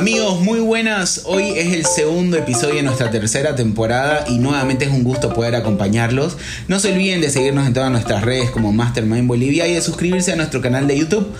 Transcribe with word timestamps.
Amigos, 0.00 0.40
muy 0.40 0.60
buenas. 0.60 1.24
Hoy 1.26 1.50
es 1.58 1.74
el 1.74 1.84
segundo 1.84 2.38
episodio 2.38 2.76
de 2.76 2.82
nuestra 2.82 3.10
tercera 3.10 3.54
temporada 3.54 4.24
y 4.30 4.38
nuevamente 4.38 4.86
es 4.86 4.90
un 4.90 5.04
gusto 5.04 5.34
poder 5.34 5.54
acompañarlos. 5.54 6.38
No 6.68 6.80
se 6.80 6.90
olviden 6.90 7.20
de 7.20 7.28
seguirnos 7.28 7.66
en 7.66 7.74
todas 7.74 7.90
nuestras 7.90 8.24
redes 8.24 8.48
como 8.48 8.72
Mastermind 8.72 9.28
Bolivia 9.28 9.68
y 9.68 9.74
de 9.74 9.82
suscribirse 9.82 10.32
a 10.32 10.36
nuestro 10.36 10.62
canal 10.62 10.86
de 10.86 10.96
YouTube. 10.96 11.30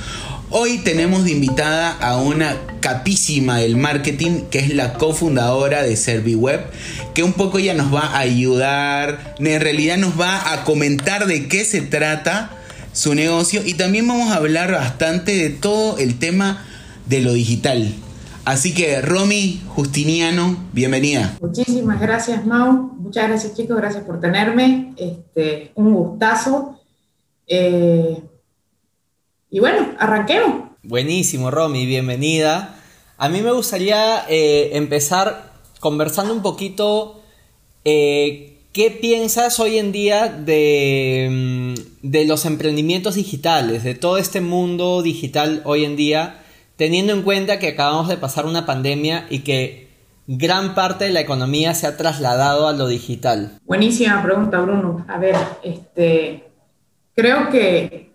Hoy 0.51 0.77
tenemos 0.77 1.25
de 1.25 1.31
invitada 1.31 1.91
a 1.91 2.19
una 2.19 2.54
capísima 2.81 3.56
del 3.56 3.78
marketing 3.78 4.42
que 4.51 4.59
es 4.59 4.74
la 4.74 4.92
cofundadora 4.92 5.83
de 5.83 5.97
ServiWeb, 5.97 6.61
que 7.15 7.22
un 7.22 7.33
poco 7.33 7.61
ella 7.61 7.72
nos 7.72 7.95
va 7.95 8.08
a 8.08 8.19
ayudar, 8.19 9.37
en 9.38 9.61
realidad 9.63 9.97
nos 9.97 10.21
va 10.21 10.53
a 10.53 10.65
comentar 10.65 11.27
de 11.27 11.49
qué 11.49 11.65
se 11.65 11.81
trata 11.81 12.51
su 12.92 13.15
negocio 13.15 13.63
y 13.65 13.72
también 13.72 14.06
vamos 14.06 14.31
a 14.31 14.37
hablar 14.37 14.71
bastante 14.71 15.35
de 15.35 15.49
todo 15.49 15.97
el 15.97 16.19
tema 16.19 16.66
de 17.06 17.23
lo 17.23 17.33
digital. 17.33 17.95
Así 18.51 18.74
que 18.74 19.01
Romy 19.01 19.60
Justiniano, 19.68 20.56
bienvenida. 20.72 21.38
Muchísimas 21.41 22.00
gracias 22.00 22.45
Mau, 22.45 22.72
muchas 22.98 23.28
gracias 23.28 23.54
chicos, 23.54 23.77
gracias 23.77 24.02
por 24.02 24.20
tenerme, 24.20 24.92
este, 24.96 25.70
un 25.77 25.95
gustazo. 25.95 26.77
Eh, 27.46 28.20
y 29.50 29.60
bueno, 29.60 29.92
arranquemos. 30.00 30.64
Buenísimo 30.82 31.52
Romy, 31.52 31.86
bienvenida. 31.86 32.74
A 33.18 33.28
mí 33.28 33.41
me 33.41 33.52
gustaría 33.52 34.24
eh, 34.28 34.70
empezar 34.72 35.52
conversando 35.78 36.34
un 36.34 36.42
poquito 36.42 37.22
eh, 37.84 38.64
qué 38.72 38.91
piensas 38.91 39.60
hoy 39.60 39.78
en 39.78 39.92
día 39.92 40.27
de, 40.27 41.77
mm, 42.02 42.08
de 42.08 42.24
los 42.24 42.44
emprendimientos 42.46 43.14
digitales, 43.14 43.84
de 43.84 43.94
todo 43.94 44.19
este 44.19 44.41
mundo 44.41 45.02
digital 45.02 45.62
hoy 45.64 45.84
en 45.84 45.94
día 45.94 46.41
teniendo 46.80 47.12
en 47.12 47.20
cuenta 47.20 47.59
que 47.59 47.69
acabamos 47.69 48.09
de 48.09 48.16
pasar 48.16 48.47
una 48.47 48.65
pandemia 48.65 49.27
y 49.29 49.41
que 49.41 49.91
gran 50.27 50.75
parte 50.75 51.05
de 51.05 51.12
la 51.12 51.20
economía 51.20 51.75
se 51.75 51.87
ha 51.87 51.98
trasladado 51.98 52.69
a 52.69 52.72
lo 52.72 52.89
digital? 52.89 53.59
Buenísima 53.67 54.22
pregunta, 54.22 54.59
Bruno. 54.61 55.05
A 55.06 55.19
ver, 55.19 55.37
este, 55.62 56.50
creo 57.14 57.50
que, 57.50 58.14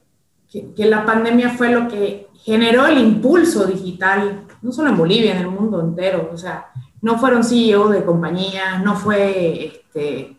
que, 0.51 0.85
la 0.85 1.05
pandemia 1.05 1.51
fue 1.51 1.69
lo 1.69 1.87
que 1.87 2.25
generó 2.43 2.87
el 2.87 2.97
impulso 2.97 3.65
digital, 3.65 4.47
no 4.63 4.71
solo 4.71 4.89
en 4.89 4.97
Bolivia, 4.97 5.33
en 5.33 5.41
el 5.41 5.49
mundo 5.49 5.79
entero. 5.79 6.31
O 6.33 6.37
sea, 6.37 6.65
no 7.03 7.19
fueron 7.19 7.43
CEO 7.43 7.89
de 7.89 8.03
compañías, 8.03 8.83
no 8.83 8.95
fue 8.95 9.67
este, 9.67 10.35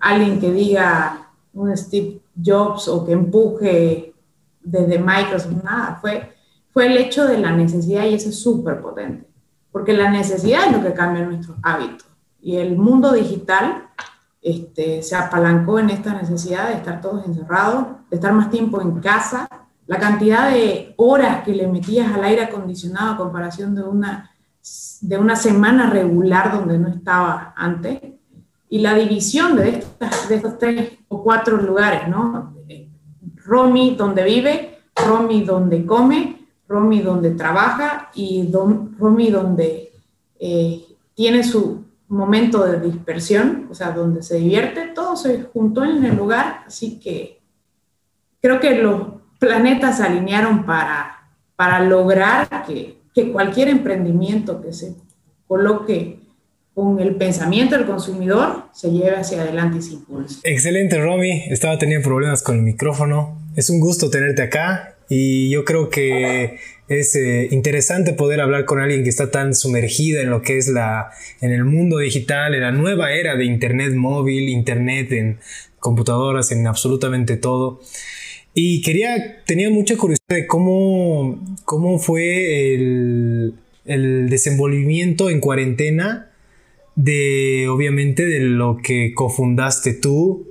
alguien 0.00 0.38
que 0.38 0.52
diga 0.52 1.30
un 1.54 1.74
Steve 1.74 2.20
Jobs 2.44 2.88
o 2.88 3.06
que 3.06 3.12
empuje 3.12 4.12
desde 4.62 4.98
Microsoft, 4.98 5.64
nada, 5.64 5.96
fue 5.98 6.34
fue 6.72 6.86
el 6.86 6.96
hecho 6.96 7.26
de 7.26 7.38
la 7.38 7.52
necesidad 7.52 8.04
y 8.04 8.14
eso 8.14 8.28
es 8.28 8.40
súper 8.40 8.80
potente, 8.80 9.26
porque 9.72 9.92
la 9.92 10.10
necesidad 10.10 10.66
es 10.66 10.72
lo 10.72 10.82
que 10.82 10.94
cambia 10.94 11.24
nuestros 11.24 11.56
hábitos 11.62 12.10
y 12.42 12.56
el 12.56 12.76
mundo 12.76 13.12
digital 13.12 13.88
este, 14.42 15.02
se 15.02 15.16
apalancó 15.16 15.78
en 15.78 15.90
esta 15.90 16.14
necesidad 16.14 16.68
de 16.68 16.74
estar 16.74 17.00
todos 17.00 17.26
encerrados, 17.26 17.86
de 18.08 18.16
estar 18.16 18.32
más 18.32 18.50
tiempo 18.50 18.80
en 18.80 19.00
casa, 19.00 19.48
la 19.86 19.98
cantidad 19.98 20.50
de 20.50 20.94
horas 20.96 21.44
que 21.44 21.54
le 21.54 21.66
metías 21.66 22.12
al 22.12 22.24
aire 22.24 22.44
acondicionado 22.44 23.12
a 23.12 23.16
comparación 23.16 23.74
de 23.74 23.82
una, 23.82 24.30
de 25.00 25.18
una 25.18 25.36
semana 25.36 25.90
regular 25.90 26.52
donde 26.52 26.78
no 26.78 26.88
estaba 26.88 27.52
antes, 27.56 28.00
y 28.72 28.78
la 28.78 28.94
división 28.94 29.56
de, 29.56 29.70
estas, 29.70 30.28
de 30.28 30.36
estos 30.36 30.58
tres 30.58 30.92
o 31.08 31.22
cuatro 31.24 31.56
lugares, 31.56 32.08
¿no? 32.08 32.54
Romy 33.44 33.96
donde 33.96 34.22
vive, 34.22 34.78
Romy 34.94 35.42
donde 35.42 35.84
come 35.84 36.39
Romy 36.70 37.00
donde 37.02 37.32
trabaja 37.32 38.10
y 38.14 38.48
Romy 38.52 39.30
donde 39.30 39.90
eh, 40.38 40.84
tiene 41.14 41.42
su 41.42 41.84
momento 42.06 42.64
de 42.64 42.80
dispersión, 42.80 43.66
o 43.68 43.74
sea, 43.74 43.90
donde 43.90 44.22
se 44.22 44.36
divierte, 44.36 44.86
todo 44.94 45.16
se 45.16 45.42
juntó 45.52 45.84
en 45.84 46.04
el 46.04 46.16
lugar, 46.16 46.62
así 46.66 47.00
que 47.00 47.40
creo 48.40 48.60
que 48.60 48.76
los 48.76 49.02
planetas 49.40 49.96
se 49.96 50.04
alinearon 50.04 50.64
para, 50.64 51.28
para 51.56 51.82
lograr 51.82 52.64
que, 52.66 52.98
que 53.12 53.32
cualquier 53.32 53.68
emprendimiento 53.68 54.62
que 54.62 54.72
se 54.72 54.94
coloque 55.48 56.20
con 56.72 57.00
el 57.00 57.16
pensamiento 57.16 57.76
del 57.76 57.86
consumidor 57.86 58.66
se 58.72 58.92
lleve 58.92 59.16
hacia 59.16 59.42
adelante 59.42 59.78
y 59.78 59.82
se 59.82 59.94
impulse. 59.94 60.40
Excelente, 60.44 61.00
Romy. 61.00 61.46
Estaba 61.48 61.78
teniendo 61.78 62.06
problemas 62.06 62.42
con 62.42 62.56
el 62.56 62.62
micrófono. 62.62 63.38
Es 63.56 63.70
un 63.70 63.80
gusto 63.80 64.08
tenerte 64.08 64.42
acá 64.42 64.89
y 65.12 65.50
yo 65.50 65.64
creo 65.64 65.90
que 65.90 66.60
es 66.88 67.16
eh, 67.16 67.48
interesante 67.50 68.12
poder 68.12 68.40
hablar 68.40 68.64
con 68.64 68.80
alguien 68.80 69.02
que 69.02 69.08
está 69.08 69.32
tan 69.32 69.56
sumergida 69.56 70.22
en 70.22 70.30
lo 70.30 70.40
que 70.40 70.56
es 70.56 70.68
la, 70.68 71.10
en 71.40 71.50
el 71.50 71.64
mundo 71.64 71.98
digital, 71.98 72.54
en 72.54 72.60
la 72.60 72.70
nueva 72.70 73.12
era 73.12 73.34
de 73.34 73.44
Internet 73.44 73.92
móvil, 73.94 74.48
Internet 74.48 75.10
en 75.10 75.40
computadoras, 75.80 76.52
en 76.52 76.64
absolutamente 76.68 77.36
todo. 77.36 77.80
Y 78.54 78.82
quería, 78.82 79.42
tenía 79.44 79.68
mucha 79.68 79.96
curiosidad 79.96 80.36
de 80.36 80.46
cómo, 80.46 81.56
cómo 81.64 81.98
fue 81.98 82.74
el, 82.74 83.54
el 83.86 84.30
desenvolvimiento 84.30 85.28
en 85.28 85.40
cuarentena 85.40 86.30
de, 86.94 87.66
obviamente, 87.68 88.26
de 88.26 88.40
lo 88.40 88.76
que 88.76 89.12
cofundaste 89.12 89.94
tú 89.94 90.49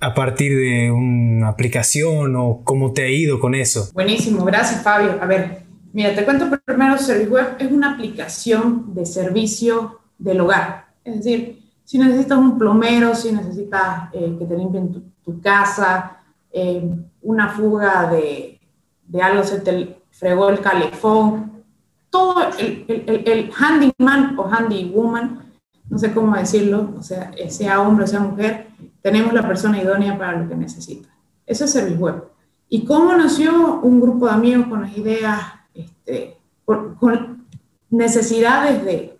a 0.00 0.14
partir 0.14 0.56
de 0.56 0.90
una 0.90 1.48
aplicación 1.48 2.36
o 2.36 2.60
cómo 2.64 2.92
te 2.92 3.02
ha 3.02 3.08
ido 3.08 3.40
con 3.40 3.54
eso? 3.54 3.90
Buenísimo, 3.94 4.44
gracias 4.44 4.82
Fabio. 4.82 5.18
A 5.20 5.26
ver, 5.26 5.62
mira, 5.92 6.14
te 6.14 6.24
cuento 6.24 6.46
primero, 6.64 6.98
ServiceWeb 6.98 7.56
es 7.58 7.70
una 7.70 7.94
aplicación 7.94 8.94
de 8.94 9.06
servicio 9.06 10.00
del 10.18 10.40
hogar. 10.40 10.86
Es 11.04 11.16
decir, 11.16 11.66
si 11.84 11.98
necesitas 11.98 12.38
un 12.38 12.58
plomero, 12.58 13.14
si 13.14 13.32
necesitas 13.32 14.10
eh, 14.12 14.36
que 14.38 14.44
te 14.44 14.56
limpien 14.56 14.92
tu, 15.24 15.40
casa, 15.40 16.18
eh, 16.52 16.88
una 17.22 17.48
fuga 17.48 18.10
de, 18.10 18.60
de, 19.06 19.22
algo, 19.22 19.44
se 19.44 19.60
te 19.60 20.02
fregó 20.10 20.50
el 20.50 20.60
calefón, 20.60 21.64
todo 22.10 22.48
el, 22.58 22.84
el, 22.88 23.50
handyman 23.56 24.38
o 24.38 24.48
handywoman, 24.48 25.52
no 25.88 25.98
sé 25.98 26.12
cómo 26.12 26.36
decirlo, 26.36 26.94
o 26.98 27.02
sea, 27.02 27.32
sea 27.48 27.80
hombre 27.80 28.04
o 28.04 28.08
sea 28.08 28.20
mujer, 28.20 28.68
tenemos 29.06 29.32
la 29.32 29.46
persona 29.46 29.80
idónea 29.80 30.18
para 30.18 30.36
lo 30.36 30.48
que 30.48 30.56
necesita. 30.56 31.08
Eso 31.46 31.64
es 31.64 31.70
Service 31.70 31.96
Web. 31.96 32.24
¿Y 32.68 32.84
cómo 32.84 33.14
nació 33.14 33.78
un 33.78 34.00
grupo 34.00 34.26
de 34.26 34.32
amigos 34.32 34.66
con 34.66 34.82
las 34.82 34.98
ideas, 34.98 35.42
este, 35.72 36.36
con, 36.64 37.46
necesidades 37.88 38.84
de, 38.84 39.16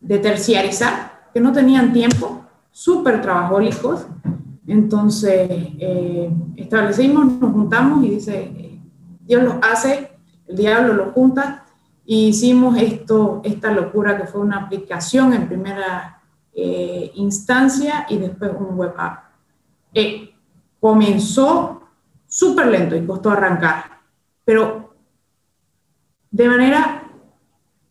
de, 0.00 0.18
terciarizar, 0.18 1.28
que 1.32 1.38
no 1.38 1.52
tenían 1.52 1.92
tiempo, 1.92 2.44
súper 2.72 3.22
trabajólicos? 3.22 4.06
Entonces, 4.66 5.48
eh, 5.78 6.28
establecimos, 6.56 7.26
nos 7.26 7.52
juntamos 7.52 8.04
y 8.04 8.10
dice, 8.10 8.80
Dios 9.20 9.44
los 9.44 9.54
hace, 9.62 10.10
el 10.48 10.56
diablo 10.56 10.94
los 10.94 11.14
junta, 11.14 11.64
y 12.04 12.26
hicimos 12.30 12.76
esto, 12.76 13.40
esta 13.44 13.70
locura 13.70 14.18
que 14.18 14.26
fue 14.26 14.40
una 14.40 14.64
aplicación 14.64 15.32
en 15.32 15.46
primera 15.46 16.21
eh, 16.54 17.10
instancia 17.14 18.06
y 18.08 18.18
después 18.18 18.52
un 18.58 18.76
web 18.76 18.94
app. 18.96 19.24
Eh, 19.94 20.34
comenzó 20.80 21.82
súper 22.26 22.66
lento 22.66 22.96
y 22.96 23.06
costó 23.06 23.30
arrancar, 23.30 23.84
pero 24.44 24.94
de 26.30 26.48
manera 26.48 27.04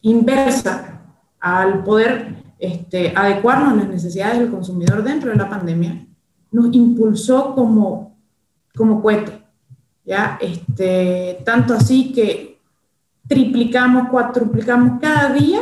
inversa 0.01 1.01
al 1.39 1.83
poder 1.83 2.43
este, 2.59 3.13
adecuarnos 3.15 3.73
a 3.73 3.75
las 3.75 3.87
necesidades 3.87 4.39
del 4.39 4.51
consumidor 4.51 5.03
dentro 5.03 5.31
de 5.31 5.37
la 5.37 5.49
pandemia, 5.49 6.05
nos 6.51 6.73
impulsó 6.73 7.55
como, 7.55 8.17
como 8.75 9.01
cohete. 9.01 9.41
¿ya? 10.05 10.37
Este, 10.41 11.41
tanto 11.45 11.73
así 11.73 12.11
que 12.13 12.59
triplicamos, 13.27 14.09
cuatruplicamos 14.09 14.99
cada 14.99 15.33
día, 15.33 15.61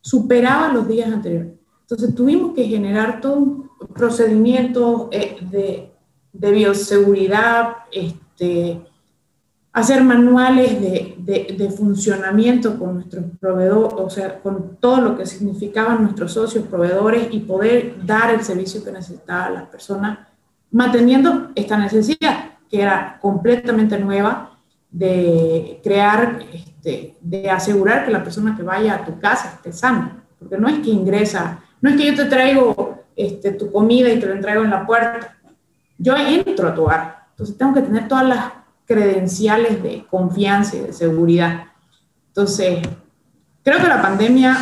superaba 0.00 0.72
los 0.72 0.88
días 0.88 1.12
anteriores. 1.12 1.55
Entonces 1.88 2.16
tuvimos 2.16 2.52
que 2.52 2.64
generar 2.64 3.20
todo 3.20 3.36
un 3.36 3.70
procedimiento 3.94 5.08
eh, 5.12 5.36
de, 5.40 5.92
de, 6.32 6.50
bioseguridad, 6.50 7.76
este, 7.92 8.82
hacer 9.72 10.02
manuales 10.02 10.80
de, 10.80 11.14
de, 11.18 11.54
de, 11.56 11.70
funcionamiento 11.70 12.76
con 12.76 12.94
nuestros 12.94 13.26
proveedores, 13.38 13.94
o 13.96 14.10
sea, 14.10 14.40
con 14.40 14.78
todo 14.80 15.00
lo 15.00 15.16
que 15.16 15.26
significaban 15.26 16.02
nuestros 16.02 16.32
socios, 16.32 16.66
proveedores 16.66 17.28
y 17.30 17.38
poder 17.40 18.04
dar 18.04 18.34
el 18.34 18.42
servicio 18.42 18.82
que 18.82 18.90
necesitaban 18.90 19.54
las 19.54 19.68
personas, 19.68 20.18
manteniendo 20.72 21.52
esta 21.54 21.78
necesidad 21.78 22.56
que 22.68 22.82
era 22.82 23.16
completamente 23.22 23.96
nueva 23.96 24.58
de 24.90 25.80
crear, 25.84 26.40
este, 26.52 27.16
de 27.20 27.48
asegurar 27.48 28.04
que 28.04 28.10
la 28.10 28.24
persona 28.24 28.56
que 28.56 28.64
vaya 28.64 28.96
a 28.96 29.04
tu 29.04 29.20
casa 29.20 29.52
esté 29.54 29.72
sana, 29.72 30.24
porque 30.36 30.58
no 30.58 30.66
es 30.66 30.80
que 30.80 30.90
ingresa 30.90 31.62
no 31.86 31.92
es 31.92 31.98
que 31.98 32.06
yo 32.06 32.16
te 32.16 32.24
traigo 32.24 33.04
este, 33.14 33.52
tu 33.52 33.70
comida 33.70 34.12
y 34.12 34.18
te 34.18 34.26
la 34.26 34.34
entrego 34.34 34.64
en 34.64 34.70
la 34.70 34.84
puerta. 34.84 35.38
Yo 35.96 36.16
entro 36.16 36.66
a 36.66 36.74
tu 36.74 36.82
hogar. 36.82 37.28
Entonces 37.30 37.56
tengo 37.56 37.74
que 37.74 37.82
tener 37.82 38.08
todas 38.08 38.26
las 38.26 38.52
credenciales 38.84 39.80
de 39.84 40.04
confianza 40.10 40.76
y 40.76 40.80
de 40.80 40.92
seguridad. 40.92 41.66
Entonces, 42.26 42.80
creo 43.62 43.78
que 43.80 43.86
la 43.86 44.02
pandemia 44.02 44.56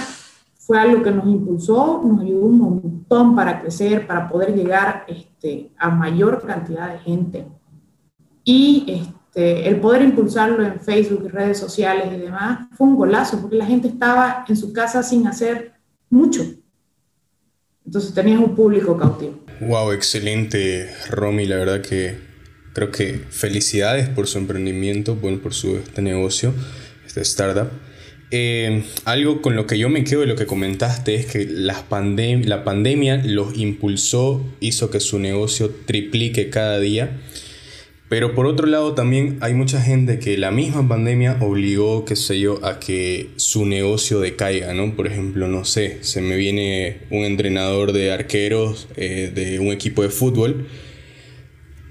fue 0.59 0.79
algo 0.79 1.03
que 1.03 1.13
nos 1.13 1.27
impulsó, 1.27 2.03
nos 2.05 2.21
ayudó 2.21 2.45
un 2.45 2.59
montón 2.59 3.35
para 3.35 3.63
crecer, 3.63 4.07
para 4.07 4.29
poder 4.29 4.55
llegar 4.55 5.07
este, 5.09 5.73
a 5.79 5.89
mayor 5.89 6.47
cantidad 6.47 6.93
de 6.93 6.99
gente. 6.99 7.47
Y 8.45 8.85
este, 8.87 9.67
el 9.67 9.81
poder 9.81 10.03
impulsarlo 10.03 10.63
en 10.63 10.79
Facebook, 10.79 11.31
redes 11.31 11.59
sociales 11.59 12.13
y 12.13 12.19
demás, 12.19 12.69
fue 12.73 12.87
un 12.87 12.97
golazo, 12.97 13.41
porque 13.41 13.57
la 13.57 13.65
gente 13.65 13.89
estaba 13.89 14.45
en 14.47 14.57
su 14.59 14.75
casa 14.75 15.03
sin 15.03 15.27
hacer 15.27 15.73
mucho. 16.11 16.43
Entonces 17.87 18.15
tenías 18.15 18.41
un 18.41 18.55
público 18.55 18.97
cautivo. 18.97 19.45
Wow, 19.61 19.93
excelente, 19.93 20.91
Romy. 21.11 21.47
La 21.47 21.57
verdad 21.57 21.81
que 21.83 22.17
creo 22.73 22.91
que 22.91 23.21
felicidades 23.31 24.09
por 24.09 24.27
su 24.27 24.39
emprendimiento, 24.39 25.17
bueno, 25.17 25.41
por 25.41 25.55
su 25.55 25.77
este 25.77 26.03
negocio, 26.03 26.53
este 27.07 27.21
startup. 27.21 27.69
Eh, 28.31 28.83
algo 29.05 29.43
con 29.43 29.55
lo 29.55 29.67
que 29.67 29.79
yo 29.79 29.89
me 29.89 30.03
quedo 30.03 30.23
de 30.23 30.27
lo 30.27 30.35
que 30.35 30.47
comentaste 30.47 31.15
es 31.15 31.27
que 31.27 31.47
la 31.47 31.85
pandemia 31.89 33.23
los 33.25 33.57
impulsó, 33.57 34.45
hizo 34.61 34.91
que 34.91 34.99
su 34.99 35.19
negocio 35.19 35.71
triplique 35.87 36.51
cada 36.51 36.81
día. 36.81 37.21
Pero 38.09 38.35
por 38.35 38.47
otro 38.47 38.67
lado 38.67 38.95
también 38.95 39.39
hay 39.41 39.55
mucha 39.55 39.81
gente 39.81 40.19
que 40.19 40.37
la 40.37 40.51
misma 40.51 40.87
pandemia 40.87 41.39
obligó, 41.41 42.05
qué 42.05 42.17
sé 42.17 42.39
yo, 42.39 42.65
a 42.65 42.79
que 42.79 43.31
su 43.37 43.65
negocio 43.65 44.21
decaiga, 44.21 44.75
¿no? 44.75 44.95
Por 44.95 45.07
ejemplo, 45.07 45.49
no 45.49 45.65
sé, 45.65 45.99
se 46.03 46.21
me 46.21 46.37
viene 46.37 46.99
un 47.11 47.25
entrenador 47.25 47.93
de 47.93 48.13
arqueros 48.13 48.89
eh, 48.97 49.33
de 49.35 49.59
un 49.59 49.69
equipo 49.69 50.03
de 50.03 50.11
fútbol, 50.11 50.67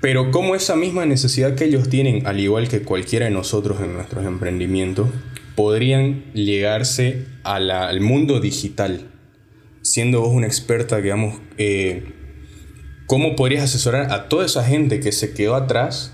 pero 0.02 0.32
como 0.32 0.54
esa 0.54 0.76
misma 0.76 1.06
necesidad 1.06 1.56
que 1.56 1.66
ellos 1.66 1.90
tienen, 1.90 2.28
al 2.28 2.40
igual 2.40 2.68
que 2.68 2.82
cualquiera 2.82 3.26
de 3.26 3.32
nosotros 3.32 3.82
en 3.82 3.94
nuestros 3.94 4.26
emprendimientos, 4.26 5.10
podrían 5.56 6.26
llegarse 6.34 7.26
al 7.44 8.02
mundo 8.02 8.40
digital. 8.40 9.10
Siendo 9.82 10.22
vos 10.22 10.34
una 10.34 10.48
experta, 10.48 11.02
digamos, 11.02 11.40
eh, 11.58 12.04
¿cómo 13.14 13.36
podrías 13.36 13.66
asesorar 13.66 14.12
a 14.12 14.28
toda 14.28 14.44
esa 14.44 14.64
gente 14.64 15.00
que 15.00 15.12
se 15.12 15.36
quedó 15.36 15.54
atrás 15.54 16.12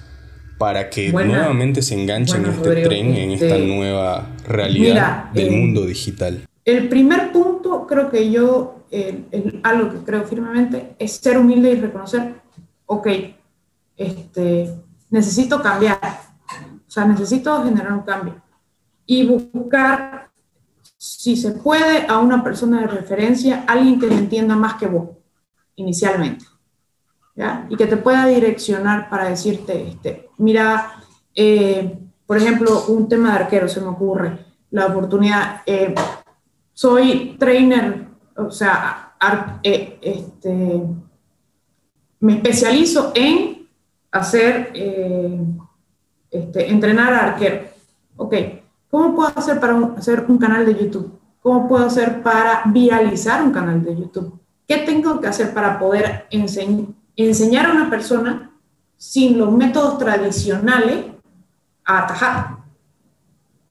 para 0.57 0.89
que 0.89 1.13
nuevamente 1.13 1.81
se 1.81 1.93
enganchen 1.93 2.43
en 2.43 2.51
este 2.51 2.81
tren, 2.81 3.15
en 3.15 3.31
esta 3.31 3.55
este, 3.55 3.67
nueva 3.67 4.27
realidad 4.45 5.31
del 5.31 5.47
eh, 5.47 5.51
mundo 5.51 5.85
digital? 5.85 6.45
El 6.65 6.89
primer 6.89 7.31
punto, 7.31 7.87
creo 7.87 8.09
que 8.09 8.29
yo, 8.29 8.83
algo 9.63 9.91
que 9.93 9.97
creo 9.99 10.25
firmemente, 10.25 10.97
es 10.99 11.13
ser 11.13 11.37
humilde 11.37 11.71
y 11.71 11.75
reconocer, 11.75 12.33
ok, 12.85 13.07
este, 13.95 14.69
necesito 15.09 15.61
cambiar, 15.61 16.01
o 16.85 16.91
sea, 16.91 17.05
necesito 17.05 17.63
generar 17.63 17.93
un 17.93 18.01
cambio 18.01 18.41
y 19.05 19.25
buscar, 19.25 20.31
si 20.97 21.37
se 21.37 21.51
puede, 21.51 22.07
a 22.09 22.19
una 22.19 22.43
persona 22.43 22.81
de 22.81 22.87
referencia, 22.87 23.63
alguien 23.67 24.01
que 24.01 24.07
le 24.07 24.15
entienda 24.15 24.57
más 24.57 24.73
que 24.73 24.87
vos, 24.87 25.11
inicialmente. 25.77 26.48
Y 27.69 27.75
que 27.77 27.87
te 27.87 27.97
pueda 27.97 28.25
direccionar 28.25 29.09
para 29.09 29.29
decirte, 29.29 29.87
este, 29.87 30.29
mira, 30.37 31.01
eh, 31.33 31.97
por 32.25 32.37
ejemplo, 32.37 32.85
un 32.89 33.07
tema 33.07 33.31
de 33.31 33.43
arquero 33.43 33.67
se 33.69 33.79
me 33.79 33.87
ocurre, 33.87 34.45
la 34.71 34.87
oportunidad, 34.87 35.61
eh, 35.65 35.95
soy 36.73 37.37
trainer, 37.39 38.07
o 38.35 38.51
sea, 38.51 39.15
eh, 39.63 39.97
este, 40.01 40.83
me 42.19 42.33
especializo 42.33 43.13
en 43.15 43.69
hacer, 44.11 44.73
este, 46.29 46.69
entrenar 46.69 47.13
a 47.13 47.25
arquero. 47.27 47.69
Ok, 48.17 48.35
¿Cómo 48.89 49.15
puedo 49.15 49.31
hacer 49.35 49.59
para 49.59 49.77
hacer 49.97 50.25
un 50.27 50.37
canal 50.37 50.65
de 50.65 50.75
YouTube? 50.75 51.19
¿Cómo 51.41 51.67
puedo 51.67 51.85
hacer 51.85 52.23
para 52.23 52.63
viralizar 52.65 53.43
un 53.43 53.51
canal 53.51 53.83
de 53.83 53.95
YouTube? 53.95 54.39
¿Qué 54.67 54.77
tengo 54.77 55.21
que 55.21 55.27
hacer 55.27 55.53
para 55.53 55.77
poder 55.77 56.25
enseñar 56.31 56.87
a 57.21 57.71
una 57.71 57.89
persona 57.89 58.51
sin 58.95 59.37
los 59.37 59.51
métodos 59.51 59.97
tradicionales 59.97 61.05
a 61.85 62.03
atajar? 62.03 62.57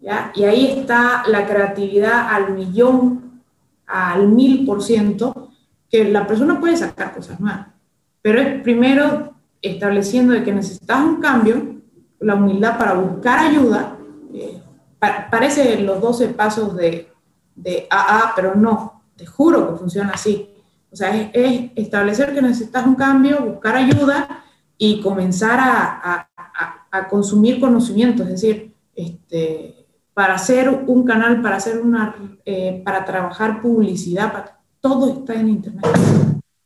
¿Ya? 0.00 0.32
Y 0.34 0.44
ahí 0.44 0.78
está 0.78 1.24
la 1.26 1.46
creatividad 1.46 2.28
al 2.28 2.54
millón, 2.54 3.42
al 3.86 4.28
mil 4.28 4.64
por 4.64 4.82
ciento, 4.82 5.50
que 5.90 6.04
la 6.04 6.26
persona 6.26 6.60
puede 6.60 6.76
sacar 6.76 7.14
cosas 7.14 7.40
nuevas. 7.40 7.68
Pero 8.20 8.40
es 8.40 8.62
primero 8.62 9.34
estableciendo 9.62 10.34
de 10.34 10.44
que 10.44 10.52
necesitas 10.52 11.00
un 11.00 11.20
cambio, 11.20 11.76
la 12.20 12.34
humildad 12.34 12.78
para 12.78 12.94
buscar 12.94 13.38
ayuda, 13.38 13.96
eh, 14.34 14.62
parece 14.98 15.80
los 15.80 16.00
12 16.00 16.28
pasos 16.28 16.76
de, 16.76 17.10
de 17.54 17.86
AA, 17.90 18.32
pero 18.36 18.54
no, 18.54 19.02
te 19.16 19.26
juro 19.26 19.70
que 19.70 19.78
funciona 19.78 20.10
así. 20.10 20.50
O 20.90 20.96
sea, 20.96 21.30
es, 21.32 21.70
establecer 21.76 22.34
que 22.34 22.42
necesitas 22.42 22.86
un 22.86 22.94
cambio, 22.94 23.44
buscar 23.44 23.76
ayuda 23.76 24.44
y 24.76 25.00
comenzar 25.00 25.58
a, 25.60 26.24
consumir 27.10 27.60
conocimiento, 27.60 28.22
es 28.24 28.30
decir, 28.30 28.74
este, 28.94 29.86
para 30.14 30.34
hacer 30.34 30.68
un 30.68 31.04
canal, 31.04 31.40
para 31.40 31.56
hacer 31.56 31.78
una, 31.78 32.16
eh, 32.44 32.82
para 32.84 33.04
trabajar 33.04 33.60
publicidad, 33.60 34.56
todo 34.80 35.20
está 35.20 35.34
en 35.34 35.48
internet. 35.50 35.86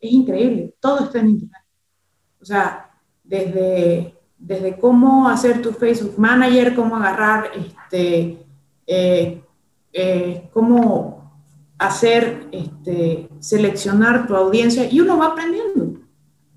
Es 0.00 0.12
increíble, 0.12 0.74
todo 0.80 1.04
está 1.04 1.19
en 1.19 1.30
internet. 1.30 1.62
O 2.40 2.44
sea, 2.44 2.90
desde 3.22 4.14
desde 4.42 4.76
cómo 4.76 5.28
hacer 5.28 5.62
tu 5.62 5.72
Facebook 5.72 6.14
Manager, 6.19 6.74
cómo 6.74 6.96
agarrar, 6.96 7.52
este, 7.54 8.44
eh, 8.86 9.42
eh, 9.92 10.50
cómo 10.52 11.21
hacer, 11.87 12.49
este, 12.52 13.29
seleccionar 13.40 14.26
tu 14.26 14.34
audiencia 14.37 14.90
y 14.90 15.00
uno 15.00 15.19
va 15.19 15.26
aprendiendo. 15.29 16.00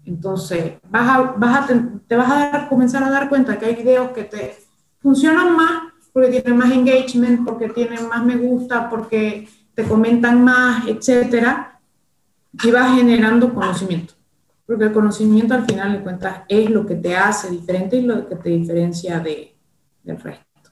Entonces, 0.06 0.74
vas 0.89 1.10
a, 1.10 1.22
vas 1.38 1.69
a 1.69 1.74
te, 2.07 2.16
vas 2.16 2.31
a 2.31 2.36
dar, 2.36 2.69
comenzar 2.69 3.04
a 3.04 3.10
dar 3.10 3.30
cuenta 3.30 3.57
que 3.57 3.66
hay 3.66 3.75
videos 3.75 4.12
que 4.12 4.24
te 4.24 4.57
funcionan 5.00 5.56
más 5.56 5.94
porque 6.13 6.30
tienen 6.30 6.57
más 6.57 6.72
engagement, 6.72 7.45
porque 7.45 7.69
tienen 7.69 8.07
más 8.07 8.24
me 8.24 8.38
gusta, 8.38 8.89
porque 8.89 9.50
te 9.74 9.83
comentan 9.83 10.44
más, 10.44 10.88
etcétera, 10.88 11.80
y 12.63 12.72
vas 12.72 12.95
generando 12.95 13.54
conocimiento 13.54 14.16
porque 14.66 14.86
el 14.86 14.94
conocimiento 14.94 15.54
al 15.54 15.66
final 15.66 15.94
de 15.94 16.01
cuentas 16.01 16.42
es 16.48 16.69
lo 16.69 16.86
que 16.86 16.95
te 16.95 17.16
hace 17.16 17.51
diferente 17.51 17.98
y 17.98 18.01
lo 18.01 18.27
que 18.27 18.36
te 18.36 18.50
diferencia 18.50 19.19
de, 19.19 19.56
del 20.04 20.19
resto. 20.19 20.72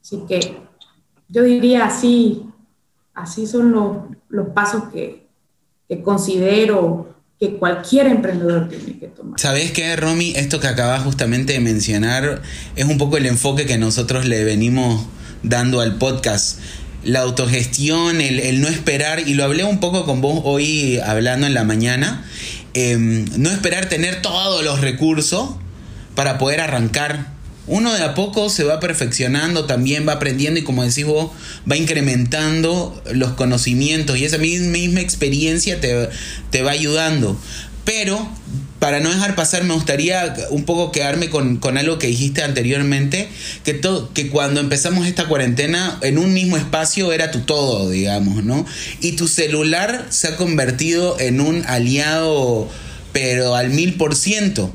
Así 0.00 0.24
que 0.28 0.56
yo 1.28 1.42
diría 1.42 1.86
así, 1.86 2.46
así 3.14 3.46
son 3.46 3.72
los, 3.72 3.96
los 4.28 4.48
pasos 4.48 4.84
que, 4.92 5.26
que 5.88 6.02
considero 6.02 7.14
que 7.38 7.56
cualquier 7.56 8.06
emprendedor 8.06 8.68
tiene 8.68 8.98
que 8.98 9.08
tomar. 9.08 9.38
¿Sabes 9.40 9.72
qué, 9.72 9.96
Romy? 9.96 10.32
Esto 10.36 10.60
que 10.60 10.68
acabas 10.68 11.02
justamente 11.02 11.54
de 11.54 11.60
mencionar 11.60 12.42
es 12.76 12.84
un 12.84 12.98
poco 12.98 13.16
el 13.16 13.26
enfoque 13.26 13.66
que 13.66 13.78
nosotros 13.78 14.24
le 14.24 14.44
venimos 14.44 15.06
dando 15.42 15.80
al 15.80 15.96
podcast. 15.96 16.60
La 17.02 17.20
autogestión, 17.20 18.20
el, 18.22 18.40
el 18.40 18.62
no 18.62 18.68
esperar, 18.68 19.28
y 19.28 19.34
lo 19.34 19.44
hablé 19.44 19.64
un 19.64 19.78
poco 19.78 20.06
con 20.06 20.22
vos 20.22 20.40
hoy 20.44 20.98
hablando 21.00 21.46
en 21.46 21.52
la 21.52 21.64
mañana, 21.64 22.24
Em, 22.74 23.24
no 23.36 23.50
esperar 23.50 23.88
tener 23.88 24.20
todos 24.20 24.64
los 24.64 24.80
recursos 24.80 25.50
para 26.16 26.38
poder 26.38 26.60
arrancar. 26.60 27.33
Uno 27.66 27.94
de 27.94 28.02
a 28.02 28.14
poco 28.14 28.50
se 28.50 28.64
va 28.64 28.78
perfeccionando, 28.80 29.64
también 29.64 30.06
va 30.06 30.14
aprendiendo 30.14 30.60
y 30.60 30.64
como 30.64 30.84
decís 30.84 31.06
vos, 31.06 31.30
va 31.70 31.76
incrementando 31.76 33.02
los 33.12 33.32
conocimientos 33.32 34.18
y 34.18 34.24
esa 34.24 34.38
misma 34.38 35.00
experiencia 35.00 35.80
te, 35.80 36.08
te 36.50 36.62
va 36.62 36.72
ayudando. 36.72 37.38
Pero 37.84 38.28
para 38.84 39.00
no 39.00 39.08
dejar 39.08 39.34
pasar, 39.34 39.64
me 39.64 39.72
gustaría 39.72 40.34
un 40.50 40.64
poco 40.64 40.92
quedarme 40.92 41.30
con, 41.30 41.58
algo 41.78 41.98
que 41.98 42.06
dijiste 42.08 42.42
anteriormente, 42.42 43.30
que, 43.64 43.80
que 44.12 44.28
cuando 44.28 44.60
empezamos 44.60 45.06
esta 45.06 45.26
cuarentena, 45.26 45.98
en 46.02 46.18
un 46.18 46.34
mismo 46.34 46.58
espacio 46.58 47.12
era 47.12 47.30
tu 47.30 47.40
todo, 47.40 47.88
digamos, 47.88 48.44
¿no? 48.44 48.66
Y 49.00 49.12
tu 49.12 49.26
celular 49.26 50.06
se 50.10 50.28
ha 50.28 50.36
convertido 50.36 51.18
en 51.18 51.40
un 51.40 51.64
aliado, 51.66 52.68
pero 53.14 53.54
al 53.54 53.70
mil 53.70 53.94
por 53.94 54.14
ciento. 54.14 54.70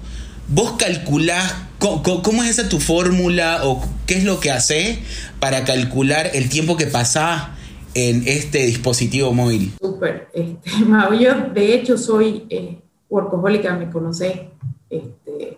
¿Vos 0.48 0.74
calculás 0.80 1.54
cómo, 1.80 2.44
es 2.44 2.58
esa 2.58 2.70
tu 2.70 2.80
fórmula 2.80 3.62
o 3.64 3.84
qué 4.06 4.16
es 4.16 4.24
lo 4.24 4.40
que 4.40 4.52
haces 4.52 5.00
para 5.40 5.64
calcular 5.64 6.30
el 6.34 6.50
tiempo 6.50 6.78
que 6.78 6.88
pasás 6.88 7.50
en 7.94 8.24
este 8.28 8.66
dispositivo 8.66 9.34
móvil? 9.34 9.74
Súper. 9.82 10.30
Este, 10.34 10.60
yo 11.20 11.36
de 11.54 11.74
hecho 11.74 11.98
soy... 11.98 12.46
Eh, 12.50 12.82
me 13.12 13.90
conoce 13.90 14.52
este, 14.90 15.58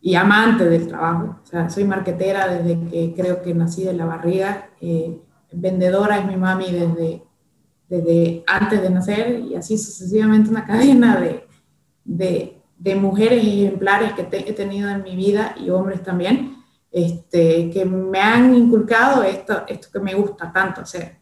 y 0.00 0.14
amante 0.16 0.66
del 0.66 0.86
trabajo. 0.86 1.40
O 1.42 1.46
sea, 1.46 1.70
soy 1.70 1.84
marquetera 1.84 2.46
desde 2.46 2.78
que 2.90 3.14
creo 3.16 3.42
que 3.42 3.54
nací 3.54 3.84
de 3.84 3.94
la 3.94 4.04
barriga. 4.04 4.68
Eh, 4.82 5.18
vendedora 5.50 6.18
es 6.18 6.26
mi 6.26 6.36
mami 6.36 6.70
desde, 6.70 7.22
desde 7.88 8.44
antes 8.46 8.82
de 8.82 8.90
nacer 8.90 9.40
y 9.40 9.54
así 9.54 9.78
sucesivamente 9.78 10.50
una 10.50 10.66
cadena 10.66 11.18
de, 11.18 11.46
de, 12.04 12.53
de 12.84 12.94
mujeres 12.94 13.42
ejemplares 13.42 14.12
que 14.12 14.28
he 14.30 14.52
tenido 14.52 14.90
en 14.90 15.02
mi 15.02 15.16
vida 15.16 15.54
y 15.58 15.70
hombres 15.70 16.02
también, 16.02 16.58
este, 16.92 17.70
que 17.70 17.86
me 17.86 18.20
han 18.20 18.54
inculcado 18.54 19.22
esto, 19.22 19.64
esto 19.66 19.88
que 19.90 20.00
me 20.00 20.14
gusta 20.14 20.52
tanto 20.52 20.82
hacer. 20.82 21.16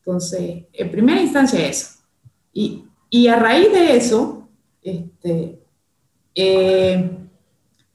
Entonces, 0.00 0.64
en 0.70 0.90
primera 0.90 1.18
instancia 1.18 1.66
eso. 1.66 2.00
Y, 2.52 2.84
y 3.08 3.28
a 3.28 3.36
raíz 3.36 3.72
de 3.72 3.96
eso, 3.96 4.46
este, 4.82 5.58
eh, 6.34 7.10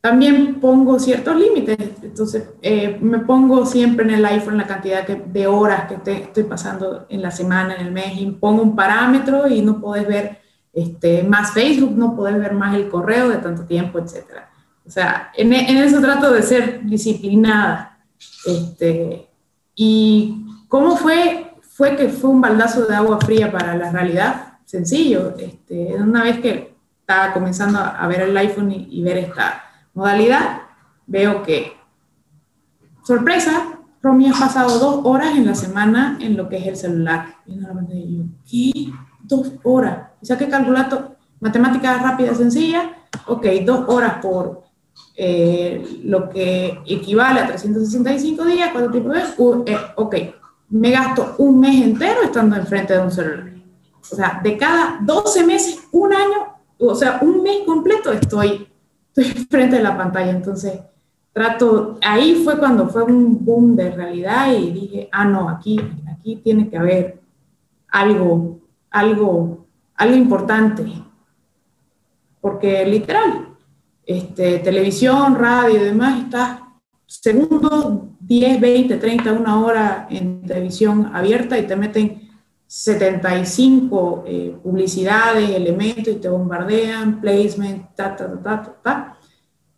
también 0.01 0.60
pongo 0.60 1.00
ciertos 1.00 1.36
límites. 1.36 1.78
Entonces, 2.01 2.50
eh, 2.63 2.98
me 3.00 3.20
pongo 3.20 3.68
siempre 3.68 4.04
en 4.04 4.16
el 4.16 4.25
iPhone 4.25 4.58
la 4.58 4.66
cantidad 4.66 5.08
de 5.08 5.46
horas 5.46 5.88
que 5.88 5.98
te, 5.98 6.24
estoy 6.24 6.46
pasando 6.46 7.06
en 7.08 7.22
la 7.22 7.30
semana, 7.30 7.75
en 7.75 7.86
el 7.86 7.92
mes, 7.92 8.20
y 8.20 8.25
pongo 8.32 8.63
un 8.63 8.75
parámetro 8.75 9.48
y 9.48 9.62
no 9.62 9.80
puedes 9.80 10.08
ver 10.08 10.41
este, 10.74 11.24
más 11.24 11.51
Facebook, 11.51 11.98
no 11.98 12.16
puedes 12.16 12.38
ver 12.40 12.54
más 12.54 12.75
el 12.75 12.90
correo 12.90 13.30
de 13.30 13.38
tanto 13.38 13.63
tiempo, 13.63 14.00
etc. 14.00 14.25
O 14.86 14.90
sea, 14.90 15.32
en, 15.36 15.54
en 15.54 15.78
eso 15.78 16.01
trato 16.01 16.32
de 16.32 16.42
ser 16.42 16.84
disciplinada. 16.84 18.00
Este, 18.46 19.28
y 19.75 20.46
cómo 20.68 20.96
fue, 20.96 21.56
fue 21.62 21.96
que 21.96 22.10
fue 22.10 22.30
un 22.30 22.42
baldazo 22.42 22.86
de 22.86 22.96
agua 22.96 23.20
fría 23.20 23.51
para 23.51 23.75
la 23.75 23.92
realidad. 23.92 24.60
Sencillo, 24.66 25.36
este, 25.38 25.96
una 25.96 26.24
vez 26.24 26.40
que 26.40 26.75
estaba 27.00 27.34
comenzando 27.34 27.80
a 27.80 28.08
ver 28.08 28.22
el 28.22 28.38
iPhone 28.38 28.72
y, 28.72 29.01
ver 29.04 29.18
esta 29.18 29.63
modalidad, 29.94 30.62
veo 31.08 31.44
que, 31.44 31.74
sorpresa, 33.04 33.80
Romy 34.01 34.30
ha 34.30 34.34
pasado 34.34 34.80
dos 34.80 35.01
horas 35.04 35.36
en 35.36 35.46
la 35.46 35.56
semana 35.56 36.18
en 36.22 36.38
lo 36.38 36.48
que 36.48 36.58
es 36.58 36.68
el 36.68 36.78
celular. 36.78 37.36
Y 37.46 37.56
normalmente 37.56 38.30
¿qué? 38.50 38.94
Dos 39.24 39.51
horas. 39.63 40.11
Que 40.28 40.48
calculato, 40.48 41.16
matemática 41.40 41.98
rápida, 41.98 42.34
sencilla, 42.36 42.92
ok, 43.28 43.46
dos 43.66 43.90
horas 43.90 44.16
por 44.22 44.63
eh, 45.16 46.01
lo 46.04 46.30
que 46.30 46.80
equivale 46.86 47.40
a 47.42 47.48
365 47.48 48.46
días, 48.46 48.70
¿cuánto 48.72 48.92
tiempo 48.92 49.13
es? 49.13 49.36
Eh, 49.66 49.78
ok, 49.96 50.16
me 50.70 50.92
gasto 50.92 51.36
un 51.40 51.60
mes 51.60 51.82
entero 51.84 52.22
estando 52.24 52.56
enfrente 52.56 52.94
de 52.94 53.00
un 53.00 53.12
celular. 53.12 53.51
O 54.01 54.16
sea, 54.16 54.40
de 54.44 54.58
cada 54.58 55.00
12 55.01 55.46
meses, 55.46 55.80
un 55.92 56.13
año, 56.13 56.56
o 56.80 56.96
sea, 56.96 57.20
un 57.22 57.44
mes 57.44 57.60
completo 57.66 58.12
estoy, 58.12 58.68
estoy 59.13 59.46
frente 59.50 59.78
de 59.78 59.84
la 59.84 59.98
pantalla. 59.98 60.32
Entonces, 60.32 60.80
trato, 61.34 61.98
ahí 62.01 62.42
fue 62.44 62.58
cuando 62.58 62.88
fue 62.90 63.04
un 63.04 63.44
boom 63.44 63.75
de 63.75 63.92
realidad 63.92 64.54
y 64.54 64.72
dije, 64.72 65.10
ah, 65.12 65.25
no, 65.25 65.50
aquí, 65.50 65.80
aquí 66.10 66.38
tiene 66.38 66.70
que 66.70 66.78
haber 66.78 67.22
algo, 67.90 68.60
algo, 68.90 69.61
algo 70.01 70.15
importante. 70.15 70.84
Porque 72.39 72.84
literal, 72.86 73.55
este, 74.03 74.58
televisión, 74.60 75.36
radio 75.36 75.75
y 75.75 75.86
demás, 75.86 76.24
estás 76.24 76.60
segundos, 77.05 78.00
10, 78.20 78.60
20, 78.60 78.98
30, 78.98 79.34
una 79.34 79.63
hora 79.63 80.08
en 80.10 80.41
televisión 80.41 81.12
abierta 81.13 81.58
y 81.60 81.67
te 81.67 81.75
meten 81.75 82.29
75 82.65 84.24
eh, 84.25 84.58
publicidades, 84.63 85.50
elementos 85.51 86.08
y 86.08 86.15
te 86.15 86.29
bombardean, 86.29 87.22
placement, 87.22 87.93
ta, 87.96 88.15
ta, 88.15 88.31
ta, 88.41 88.63
ta, 88.63 88.75
ta. 88.81 89.17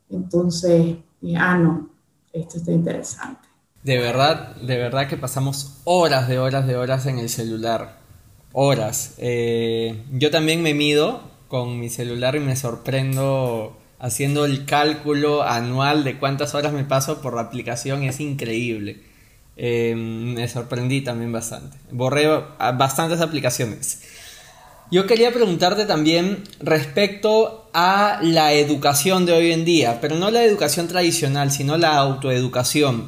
Entonces, 0.10 0.98
ah, 1.38 1.58
no, 1.58 1.90
esto 2.32 2.58
está 2.60 2.72
interesante. 2.72 3.50
De 3.84 3.98
verdad, 3.98 4.56
de 4.56 4.78
verdad 4.78 5.10
que 5.10 5.18
pasamos 5.18 5.82
horas 5.84 6.30
de 6.30 6.40
horas 6.40 6.66
de 6.66 6.78
horas 6.78 7.08
en 7.08 7.18
el 7.18 7.28
celular. 7.28 8.03
Horas. 8.54 9.16
Eh, 9.18 10.04
yo 10.12 10.30
también 10.30 10.62
me 10.62 10.76
mido 10.76 11.24
con 11.48 11.80
mi 11.80 11.90
celular 11.90 12.36
y 12.36 12.40
me 12.40 12.56
sorprendo 12.56 13.76
haciendo 14.00 14.46
el 14.46 14.66
cálculo 14.66 15.42
anual 15.42 16.04
de 16.04 16.20
cuántas 16.20 16.54
horas 16.54 16.72
me 16.72 16.84
paso 16.84 17.20
por 17.20 17.34
la 17.36 17.42
aplicación. 17.42 18.04
Es 18.04 18.20
increíble. 18.20 19.02
Em, 19.58 20.36
me 20.36 20.48
sorprendí 20.48 21.02
también 21.02 21.32
bastante. 21.32 21.78
Borré 21.92 22.28
bastantes 22.76 23.22
aplicaciones. 23.22 24.04
Yo 24.92 25.08
quería 25.08 25.32
preguntarte 25.32 25.86
también 25.86 26.44
respecto 26.60 27.72
a 27.74 28.20
la 28.22 28.54
educación 28.54 29.26
de 29.26 29.34
hoy 29.34 29.52
en 29.52 29.66
día, 29.66 30.00
pero 30.00 30.16
no 30.16 30.30
la 30.30 30.44
educación 30.44 30.88
tradicional, 30.88 31.52
sino 31.52 31.78
la 31.78 31.96
autoeducación. 31.96 33.08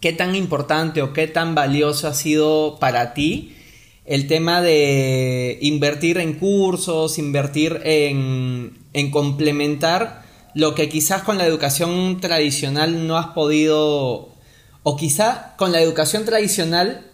¿Qué 0.00 0.14
tan 0.14 0.34
importante 0.34 1.02
o 1.02 1.12
qué 1.12 1.26
tan 1.26 1.54
valioso 1.54 2.08
ha 2.08 2.14
sido 2.14 2.78
para 2.80 3.12
ti 3.12 3.56
el 4.10 4.26
tema 4.26 4.60
de 4.60 5.56
invertir 5.62 6.18
en 6.18 6.32
cursos, 6.32 7.16
invertir 7.16 7.80
en, 7.84 8.76
en 8.92 9.10
complementar 9.12 10.24
lo 10.52 10.74
que 10.74 10.88
quizás 10.88 11.22
con 11.22 11.38
la 11.38 11.46
educación 11.46 12.20
tradicional 12.20 13.06
no 13.06 13.16
has 13.16 13.28
podido 13.28 14.30
o 14.82 14.96
quizá 14.96 15.54
con 15.56 15.70
la 15.70 15.80
educación 15.80 16.24
tradicional 16.24 17.06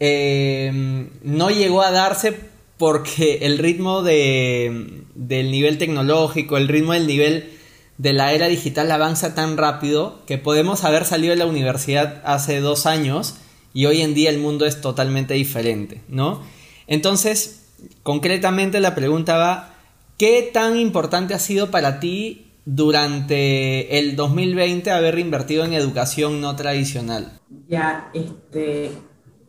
eh, 0.00 1.06
no 1.22 1.50
llegó 1.50 1.82
a 1.82 1.92
darse 1.92 2.36
porque 2.78 3.38
el 3.42 3.58
ritmo 3.58 4.02
de, 4.02 5.04
del 5.14 5.52
nivel 5.52 5.78
tecnológico, 5.78 6.56
el 6.56 6.66
ritmo 6.66 6.94
del 6.94 7.06
nivel 7.06 7.52
de 7.98 8.12
la 8.12 8.32
era 8.32 8.48
digital 8.48 8.90
avanza 8.90 9.36
tan 9.36 9.56
rápido 9.56 10.18
que 10.26 10.38
podemos 10.38 10.82
haber 10.82 11.04
salido 11.04 11.30
de 11.30 11.38
la 11.38 11.46
universidad 11.46 12.22
hace 12.24 12.58
dos 12.58 12.86
años 12.86 13.36
y 13.74 13.86
hoy 13.86 14.00
en 14.00 14.14
día 14.14 14.30
el 14.30 14.38
mundo 14.38 14.64
es 14.64 14.80
totalmente 14.80 15.34
diferente, 15.34 16.00
¿no? 16.08 16.40
Entonces, 16.86 17.66
concretamente 18.02 18.80
la 18.80 18.94
pregunta 18.94 19.36
va, 19.36 19.74
¿qué 20.16 20.48
tan 20.52 20.78
importante 20.78 21.34
ha 21.34 21.38
sido 21.38 21.70
para 21.70 21.98
ti 22.00 22.52
durante 22.64 23.98
el 23.98 24.16
2020 24.16 24.90
haber 24.90 25.18
invertido 25.18 25.64
en 25.64 25.74
educación 25.74 26.40
no 26.40 26.54
tradicional? 26.56 27.40
Ya, 27.68 28.10
este, 28.14 28.92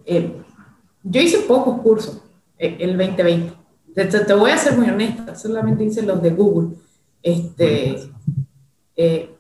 eh, 0.05 0.32
yo 1.03 1.22
hice 1.22 1.39
pocos 1.39 1.82
cursos 1.82 2.22
eh, 2.58 2.77
el 2.79 2.98
2020. 2.98 3.53
Te, 3.94 4.34
voy 4.34 4.51
a 4.51 4.58
ser 4.58 4.75
muy 4.75 4.89
honesta, 4.89 5.36
solamente 5.36 5.86
hice 5.86 6.01
los 6.01 6.22
de 6.22 6.32
Google. 6.32 6.75
Este, 7.22 7.96
eh, 8.98 9.35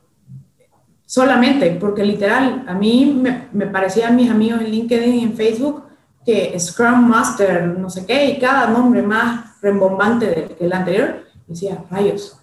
solamente, 1.05 1.77
porque 1.79 2.03
literal, 2.03 2.65
a 2.67 2.73
mí 2.73 3.19
me, 3.21 3.47
me 3.51 3.67
parecían 3.67 4.15
mis 4.15 4.29
amigos 4.29 4.61
en 4.61 4.71
LinkedIn 4.71 5.15
y 5.15 5.23
en 5.23 5.33
Facebook 5.33 5.83
que 6.25 6.59
Scrum 6.59 7.07
Master, 7.07 7.67
no 7.67 7.89
sé 7.89 8.05
qué, 8.05 8.25
y 8.25 8.39
cada 8.39 8.67
nombre 8.67 9.03
más 9.03 9.61
rembombante 9.61 10.55
que 10.57 10.65
el 10.65 10.73
anterior, 10.73 11.23
decía, 11.47 11.83
rayos, 11.89 12.39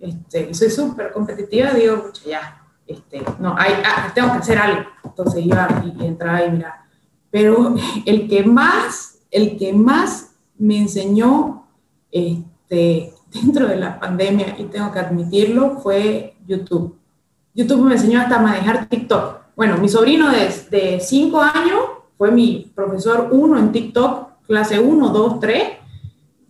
este, 0.00 0.54
soy 0.54 0.70
súper 0.70 1.12
competitiva, 1.12 1.72
digo, 1.72 2.10
ya, 2.26 2.62
este, 2.86 3.22
no, 3.38 3.54
hay, 3.58 3.72
ah, 3.84 4.10
tengo 4.14 4.32
que 4.32 4.38
hacer 4.38 4.58
algo. 4.58 4.88
Entonces 5.04 5.44
iba 5.44 5.84
y, 5.84 6.04
entraba 6.04 6.44
y 6.44 6.50
mira. 6.50 6.86
Pero 7.30 7.74
el 8.06 8.28
que 8.28 8.44
más, 8.44 9.18
el 9.30 9.56
que 9.58 9.72
más 9.72 10.34
me 10.58 10.78
enseñó 10.78 11.66
este, 12.10 13.12
dentro 13.32 13.66
de 13.66 13.76
la 13.76 13.98
pandemia, 13.98 14.56
y 14.58 14.64
tengo 14.64 14.92
que 14.92 14.98
admitirlo, 14.98 15.78
fue 15.80 16.36
YouTube. 16.46 16.96
YouTube 17.56 17.86
me 17.86 17.94
enseñó 17.94 18.20
hasta 18.20 18.36
a 18.36 18.42
manejar 18.42 18.86
TikTok. 18.86 19.40
Bueno, 19.56 19.78
mi 19.78 19.88
sobrino 19.88 20.30
de 20.30 21.00
5 21.00 21.40
años 21.40 21.80
fue 22.18 22.30
mi 22.30 22.70
profesor 22.74 23.30
1 23.32 23.58
en 23.58 23.72
TikTok, 23.72 24.42
clase 24.46 24.78
1, 24.78 25.08
2, 25.08 25.40
3, 25.40 25.62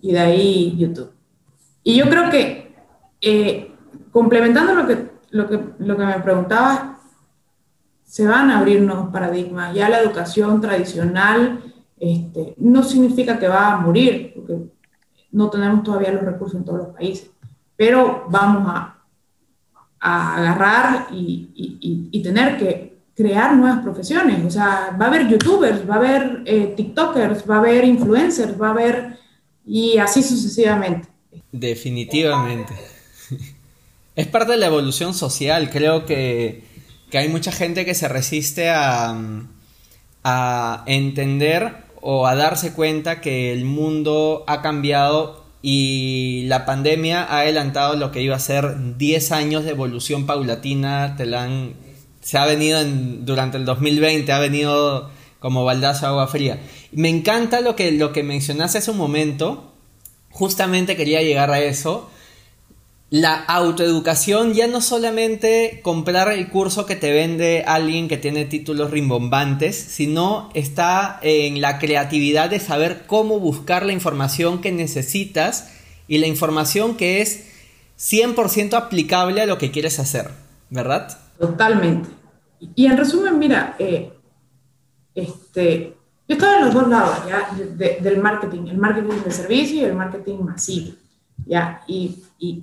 y 0.00 0.12
de 0.12 0.18
ahí 0.18 0.76
YouTube. 0.76 1.12
Y 1.84 1.94
yo 1.96 2.10
creo 2.10 2.28
que 2.28 2.74
eh, 3.20 3.72
complementando 4.10 4.74
lo 4.74 4.86
que, 4.86 5.10
lo, 5.30 5.48
que, 5.48 5.60
lo 5.78 5.96
que 5.96 6.04
me 6.04 6.18
preguntaba, 6.20 6.98
se 8.02 8.26
van 8.26 8.50
a 8.50 8.58
abrir 8.58 8.80
nuevos 8.82 9.10
paradigmas. 9.12 9.74
Ya 9.74 9.88
la 9.88 10.00
educación 10.00 10.60
tradicional 10.60 11.62
este, 11.98 12.54
no 12.58 12.82
significa 12.82 13.38
que 13.38 13.46
va 13.46 13.72
a 13.72 13.78
morir, 13.78 14.32
porque 14.34 14.58
no 15.30 15.50
tenemos 15.50 15.84
todavía 15.84 16.12
los 16.12 16.24
recursos 16.24 16.58
en 16.58 16.64
todos 16.64 16.78
los 16.78 16.88
países, 16.88 17.30
pero 17.76 18.24
vamos 18.28 18.64
a, 18.68 18.95
a 20.08 20.36
agarrar 20.36 21.08
y, 21.12 22.22
tener 22.22 22.56
que 22.58 22.96
crear 23.16 23.56
nuevas 23.56 23.82
profesiones. 23.82 24.44
O 24.44 24.50
sea, 24.50 24.96
va 25.00 25.06
a 25.06 25.08
haber 25.08 25.28
youtubers, 25.28 25.88
va 25.88 25.94
a 25.94 25.98
haber 25.98 26.42
eh, 26.44 26.74
tiktokers, 26.76 27.48
va 27.48 27.56
a 27.56 27.58
haber 27.58 27.84
influencers, 27.84 28.60
va 28.60 28.68
a 28.68 28.70
haber... 28.70 29.18
y 29.66 29.98
así 29.98 30.22
sucesivamente. 30.22 31.08
Definitivamente. 31.50 32.72
es 34.16 34.26
parte 34.28 34.52
de 34.52 34.58
la 34.58 34.66
evolución 34.66 35.12
social. 35.12 35.70
Creo 35.70 36.06
que, 36.06 36.62
hay 37.12 37.28
mucha 37.28 37.50
gente 37.50 37.84
que 37.84 37.94
se 37.94 38.06
resiste 38.06 38.70
a, 38.70 39.16
a 40.22 40.84
entender 40.86 41.84
o 42.00 42.28
a 42.28 42.36
darse 42.36 42.74
cuenta 42.74 43.20
que 43.20 43.52
el 43.52 43.64
mundo 43.64 44.44
ha 44.46 44.62
cambiado 44.62 45.45
y 45.68 46.44
la 46.46 46.64
pandemia 46.64 47.24
ha 47.24 47.40
adelantado 47.40 47.96
lo 47.96 48.12
que 48.12 48.22
iba 48.22 48.36
a 48.36 48.38
ser 48.38 48.96
10 48.98 49.32
años 49.32 49.64
de 49.64 49.70
evolución 49.70 50.24
paulatina. 50.24 51.16
Te 51.16 51.28
se 52.20 52.38
ha 52.38 52.46
venido 52.46 52.78
durante 52.84 53.56
el 53.56 53.64
2020, 53.64 54.30
ha 54.30 54.38
venido 54.38 55.10
como 55.40 55.64
baldazo 55.64 56.06
agua 56.06 56.28
fría. 56.28 56.60
Me 56.92 57.08
encanta 57.08 57.62
lo 57.62 57.74
que, 57.74 57.90
lo 57.90 58.12
que 58.12 58.22
mencionaste 58.22 58.78
hace 58.78 58.92
un 58.92 58.96
momento. 58.96 59.72
Justamente 60.30 60.94
quería 60.94 61.22
llegar 61.22 61.50
a 61.50 61.58
eso 61.58 62.10
la 63.10 63.36
autoeducación 63.36 64.52
ya 64.52 64.66
no 64.66 64.80
solamente 64.80 65.80
comprar 65.84 66.32
el 66.32 66.48
curso 66.48 66.86
que 66.86 66.96
te 66.96 67.12
vende 67.12 67.62
alguien 67.64 68.08
que 68.08 68.16
tiene 68.16 68.46
títulos 68.46 68.90
rimbombantes, 68.90 69.76
sino 69.76 70.50
está 70.54 71.20
en 71.22 71.60
la 71.60 71.78
creatividad 71.78 72.50
de 72.50 72.58
saber 72.58 73.04
cómo 73.06 73.38
buscar 73.38 73.86
la 73.86 73.92
información 73.92 74.60
que 74.60 74.72
necesitas 74.72 75.70
y 76.08 76.18
la 76.18 76.26
información 76.26 76.96
que 76.96 77.22
es 77.22 77.46
100% 77.98 78.74
aplicable 78.74 79.40
a 79.40 79.46
lo 79.46 79.56
que 79.56 79.70
quieres 79.70 80.00
hacer, 80.00 80.30
¿verdad? 80.70 81.16
Totalmente. 81.38 82.08
Y 82.74 82.86
en 82.86 82.96
resumen, 82.96 83.38
mira, 83.38 83.76
eh, 83.78 84.12
este, 85.14 85.94
yo 86.28 86.34
estaba 86.34 86.58
en 86.58 86.64
los 86.64 86.74
dos 86.74 86.88
lados 86.88 87.18
¿ya? 87.28 87.50
del 87.76 88.18
marketing, 88.18 88.66
el 88.66 88.78
marketing 88.78 89.22
de 89.24 89.30
servicio 89.30 89.82
y 89.82 89.84
el 89.84 89.94
marketing 89.94 90.38
masivo. 90.38 90.92
¿ya? 91.46 91.82
Y, 91.86 92.24
y 92.38 92.62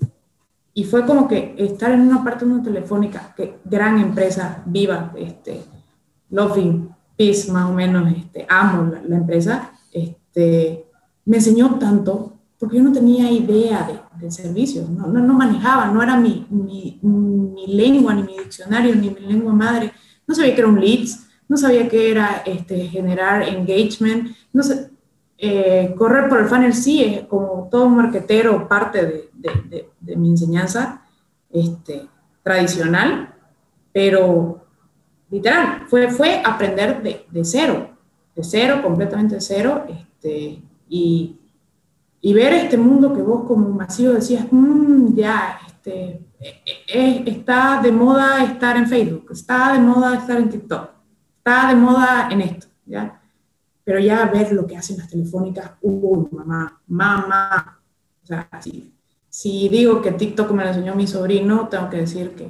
y 0.73 0.83
fue 0.85 1.05
como 1.05 1.27
que 1.27 1.55
estar 1.57 1.91
en 1.91 2.01
una 2.01 2.23
parte 2.23 2.45
de 2.45 2.51
una 2.51 2.63
telefónica, 2.63 3.33
que 3.35 3.59
gran 3.63 3.99
empresa, 3.99 4.63
viva, 4.65 5.13
este, 5.17 5.61
Loving 6.31 6.89
Peace, 7.15 7.51
más 7.51 7.69
o 7.69 7.73
menos, 7.73 8.11
este, 8.11 8.45
amo 8.49 8.91
la, 9.07 9.17
empresa, 9.17 9.71
este, 9.91 10.87
me 11.25 11.37
enseñó 11.37 11.77
tanto, 11.77 12.33
porque 12.57 12.77
yo 12.77 12.83
no 12.83 12.91
tenía 12.91 13.29
idea 13.29 13.87
de, 13.87 14.25
de 14.25 14.31
servicios, 14.31 14.89
no, 14.89 15.05
no, 15.07 15.19
no, 15.19 15.33
manejaba, 15.35 15.87
no 15.87 16.01
era 16.01 16.17
mi, 16.17 16.47
mi, 16.49 16.99
mi, 17.03 17.67
lengua, 17.67 18.15
ni 18.15 18.23
mi 18.23 18.37
diccionario, 18.39 18.95
ni 18.95 19.11
mi 19.11 19.19
lengua 19.19 19.53
madre, 19.53 19.91
no 20.25 20.33
sabía 20.33 20.55
que 20.55 20.61
era 20.61 20.69
un 20.69 20.79
leads, 20.79 21.27
no 21.47 21.55
sabía 21.55 21.87
que 21.87 22.09
era 22.09 22.41
este, 22.47 22.87
generar 22.87 23.43
engagement, 23.43 24.35
no 24.51 24.63
sé, 24.63 24.89
eh, 25.45 25.93
correr 25.97 26.29
por 26.29 26.39
el 26.39 26.45
funnel 26.45 26.73
sí 26.73 27.03
es 27.03 27.25
como 27.25 27.67
todo 27.69 27.87
un 27.87 27.97
marquetero 27.97 28.65
parte 28.65 29.29
de, 29.33 30.15
mi 30.15 30.29
enseñanza 30.29 31.03
este, 31.49 32.07
tradicional, 32.41 33.35
pero 33.91 34.65
literal, 35.29 35.83
fue, 35.89 36.09
fue 36.09 36.41
aprender 36.45 37.03
de, 37.03 37.43
cero, 37.43 37.89
de 38.33 38.41
cero, 38.41 38.79
completamente 38.81 39.35
de 39.35 39.41
cero, 39.41 39.83
este, 39.89 40.61
y, 40.87 41.37
y, 42.21 42.33
ver 42.33 42.53
este 42.53 42.77
mundo 42.77 43.13
que 43.13 43.21
vos 43.21 43.43
como 43.45 43.67
masivo 43.67 44.13
decías, 44.13 44.45
mm, 44.49 45.13
ya, 45.13 45.59
este, 45.67 46.21
e, 46.39 46.61
e, 46.87 47.23
está 47.25 47.81
de 47.83 47.91
moda 47.91 48.45
estar 48.45 48.77
en 48.77 48.87
Facebook, 48.87 49.27
está 49.33 49.73
de 49.73 49.79
moda 49.79 50.15
estar 50.15 50.37
en 50.37 50.49
TikTok, 50.49 50.89
está 51.39 51.67
de 51.67 51.75
moda 51.75 52.29
en 52.31 52.39
esto, 52.39 52.67
¿ya? 52.85 53.19
Pero 53.83 53.99
ya 53.99 54.25
ver 54.25 54.51
lo 54.53 54.65
que 54.65 54.77
hacen 54.77 54.97
las 54.97 55.09
telefónicas, 55.09 55.71
uy, 55.81 56.27
mamá, 56.31 56.81
mamá. 56.87 57.81
O 58.23 58.25
sea, 58.25 58.49
si, 58.61 58.93
si 59.29 59.67
digo 59.69 60.01
que 60.01 60.11
TikTok 60.11 60.51
me 60.51 60.63
lo 60.63 60.69
enseñó 60.69 60.95
mi 60.95 61.07
sobrino, 61.07 61.67
tengo 61.67 61.89
que 61.89 61.97
decir 61.97 62.31
que, 62.31 62.49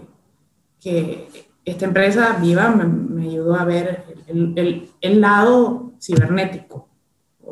que 0.80 1.28
esta 1.66 1.86
empresa 1.86 2.38
viva 2.42 2.70
me, 2.70 2.86
me 2.86 3.24
ayudó 3.30 3.56
a 3.56 3.66
ver 3.66 4.04
el, 4.28 4.54
el, 4.56 4.90
el, 5.02 5.22
lado 5.22 5.94
cibernético 6.00 6.90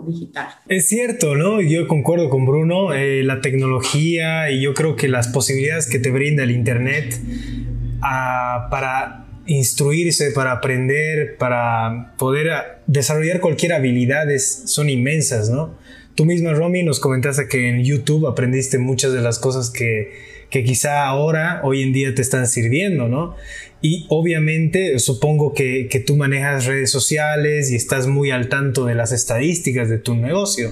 digital. 0.05 0.47
Es 0.67 0.88
cierto, 0.88 1.35
¿no? 1.35 1.61
Yo 1.61 1.88
concuerdo 1.88 2.29
con 2.29 2.45
Bruno, 2.45 2.93
eh, 2.93 3.23
la 3.23 3.41
tecnología 3.41 4.50
y 4.50 4.61
yo 4.61 4.73
creo 4.73 4.95
que 4.95 5.07
las 5.07 5.27
posibilidades 5.27 5.88
que 5.88 6.00
te 6.00 6.09
brinda 6.11 6.43
el 6.43 6.51
Internet 6.51 7.19
uh, 7.97 8.69
para 8.69 9.30
instruirse, 9.51 10.31
para 10.31 10.53
aprender, 10.53 11.36
para 11.38 12.13
poder 12.17 12.50
desarrollar 12.88 13.41
cualquier 13.41 13.74
habilidad 13.74 14.27
son 14.38 14.89
inmensas, 14.89 15.50
¿no? 15.50 15.77
Tú 16.15 16.25
misma, 16.25 16.53
Romy, 16.53 16.84
nos 16.84 17.00
comentaste 17.00 17.48
que 17.48 17.70
en 17.70 17.84
YouTube 17.84 18.27
aprendiste 18.27 18.77
muchas 18.77 19.13
de 19.13 19.22
las 19.22 19.39
cosas 19.39 19.70
que, 19.70 20.12
que 20.50 20.63
quizá 20.63 21.05
ahora, 21.05 21.62
hoy 21.63 21.84
en 21.84 21.93
día 21.93 22.13
te 22.15 22.22
están 22.22 22.48
sirviendo, 22.48 23.08
¿no? 23.08 23.36
Y 23.81 24.05
obviamente 24.10 25.00
supongo 25.00 25.53
que, 25.53 25.88
que, 25.89 26.00
tú 26.00 26.15
manejas 26.15 26.65
redes 26.65 26.91
sociales 26.91 27.72
y 27.72 27.75
estás 27.75 28.08
muy 28.08 28.31
al 28.31 28.48
tanto 28.48 28.86
de 28.86 28.96
las 28.96 29.12
estadísticas 29.12 29.89
de 29.89 29.98
tu 29.98 30.15
negocio. 30.15 30.72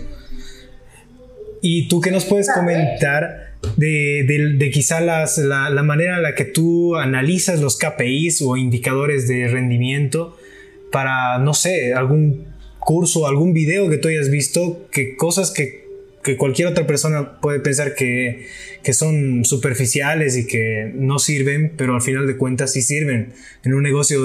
¿Y 1.61 1.87
tú 1.87 1.99
qué 1.99 2.11
nos 2.11 2.25
puedes 2.25 2.49
comentar 2.53 3.48
de, 3.75 4.55
de, 4.57 4.71
quizá 4.71 5.01
las, 5.01 5.37
la, 5.37 5.69
la, 5.69 5.83
manera 5.83 6.17
en 6.17 6.23
la 6.23 6.35
que 6.35 6.45
tú 6.45 6.95
analizas 6.95 7.59
los 7.59 7.77
KPIs 7.77 8.41
o 8.41 8.57
indicadores 8.57 9.27
de 9.27 9.47
rendimiento 9.47 10.37
para, 10.91 11.39
no 11.39 11.53
sé, 11.53 11.93
algún 11.93 12.47
curso, 12.79 13.27
algún 13.27 13.53
video 13.53 13.89
que 13.89 13.97
tú 13.97 14.07
hayas 14.07 14.29
visto, 14.29 14.87
que 14.91 15.15
cosas 15.15 15.51
que, 15.51 15.85
que 16.23 16.37
cualquier 16.37 16.69
otra 16.69 16.87
persona 16.87 17.39
puede 17.39 17.59
pensar 17.59 17.95
que, 17.95 18.47
que, 18.81 18.93
son 18.93 19.45
superficiales 19.45 20.37
y 20.37 20.47
que 20.47 20.91
no 20.95 21.19
sirven, 21.19 21.73
pero 21.77 21.95
al 21.95 22.01
final 22.01 22.27
de 22.27 22.37
cuentas 22.37 22.73
sí 22.73 22.81
sirven. 22.81 23.33
En 23.63 23.73
un 23.73 23.83
negocio 23.83 24.21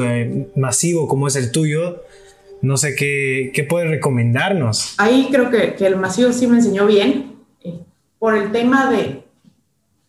masivo 0.57 1.09
como 1.09 1.29
es 1.29 1.37
el 1.37 1.51
tuyo, 1.51 2.03
no 2.63 2.77
sé 2.77 2.95
qué, 2.95 3.51
qué 3.53 3.65
puedes 3.65 3.91
recomendarnos. 3.91 4.95
Ahí 4.99 5.29
creo 5.31 5.51
que, 5.51 5.75
que 5.75 5.87
el 5.87 5.97
masivo 5.97 6.33
sí 6.33 6.47
me 6.47 6.57
enseñó 6.57 6.87
bien, 6.87 7.35
eh, 7.63 7.81
por 8.19 8.37
el 8.37 8.53
tema 8.53 8.91
de 8.91 9.24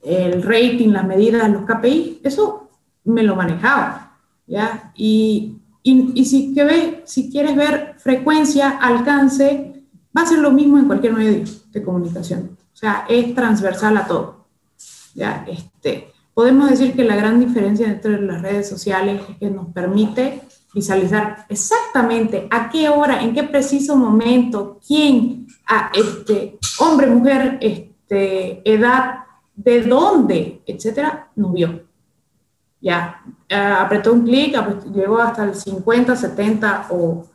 el 0.06 0.44
rating, 0.44 0.90
las 0.90 1.06
medidas, 1.06 1.50
los 1.50 1.66
KPI, 1.66 2.22
eso 2.24 2.70
me 3.06 3.24
lo 3.24 3.36
manejaba, 3.36 4.18
¿ya? 4.48 4.92
Y, 4.96 5.58
y, 5.84 6.26
si, 6.26 6.54
que 6.54 7.04
si 7.06 7.32
quieres 7.32 7.56
ver 7.56 7.96
frecuencia, 7.98 8.70
alcance, 8.70 9.84
va 10.16 10.22
a 10.22 10.26
ser 10.26 10.40
lo 10.40 10.52
mismo 10.52 10.78
en 10.78 10.86
cualquier 10.86 11.14
medio 11.14 11.44
de 11.72 11.84
comunicación. 11.84 12.58
O 12.74 12.78
sea, 12.78 13.06
es 13.10 13.34
transversal 13.34 13.98
a 13.98 14.08
todo, 14.08 14.46
¿ya? 15.14 15.46
Este, 15.48 16.12
podemos 16.34 16.70
decir 16.70 16.94
que 16.94 17.04
la 17.04 17.16
gran 17.16 17.40
diferencia 17.40 17.88
entre 17.88 18.22
las 18.22 18.42
redes 18.42 18.70
sociales 18.70 19.22
es 19.30 19.38
que 19.38 19.50
nos 19.50 19.68
permite 19.74 20.42
visualizar 20.74 21.46
exactamente 21.48 22.48
a 22.52 22.70
qué 22.70 22.90
hora, 22.90 23.22
en 23.22 23.34
qué 23.34 23.44
preciso 23.44 23.96
momento, 23.96 24.80
quién, 24.86 25.48
a 25.66 25.90
este, 25.94 26.60
hombre, 26.80 27.08
mujer, 27.08 27.58
este, 27.62 28.62
edad, 28.70 29.25
de 29.56 29.82
dónde, 29.84 30.62
etcétera, 30.66 31.30
no 31.36 31.50
vio. 31.50 31.84
Ya, 32.82 33.24
eh, 33.50 33.56
apretó 33.56 34.14
un 34.14 34.24
clic, 34.24 34.56
llegó 34.94 35.20
hasta 35.20 35.44
el 35.44 35.56
50, 35.56 36.16
70 36.16 36.88
o, 36.92 37.26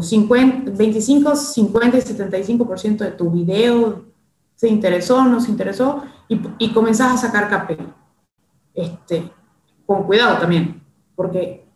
50, 0.00 0.72
25, 0.72 1.36
50 1.36 1.98
y 1.98 2.00
75% 2.00 2.96
de 2.98 3.10
tu 3.10 3.30
video 3.30 4.06
se 4.54 4.68
interesó, 4.68 5.22
no 5.24 5.38
se 5.38 5.50
interesó, 5.50 6.02
y, 6.28 6.40
y 6.58 6.72
comenzás 6.72 7.12
a 7.12 7.28
sacar 7.28 7.48
KPI. 7.48 7.86
Este, 8.74 9.30
con 9.84 10.04
cuidado 10.04 10.38
también, 10.38 10.82
porque 11.14 11.66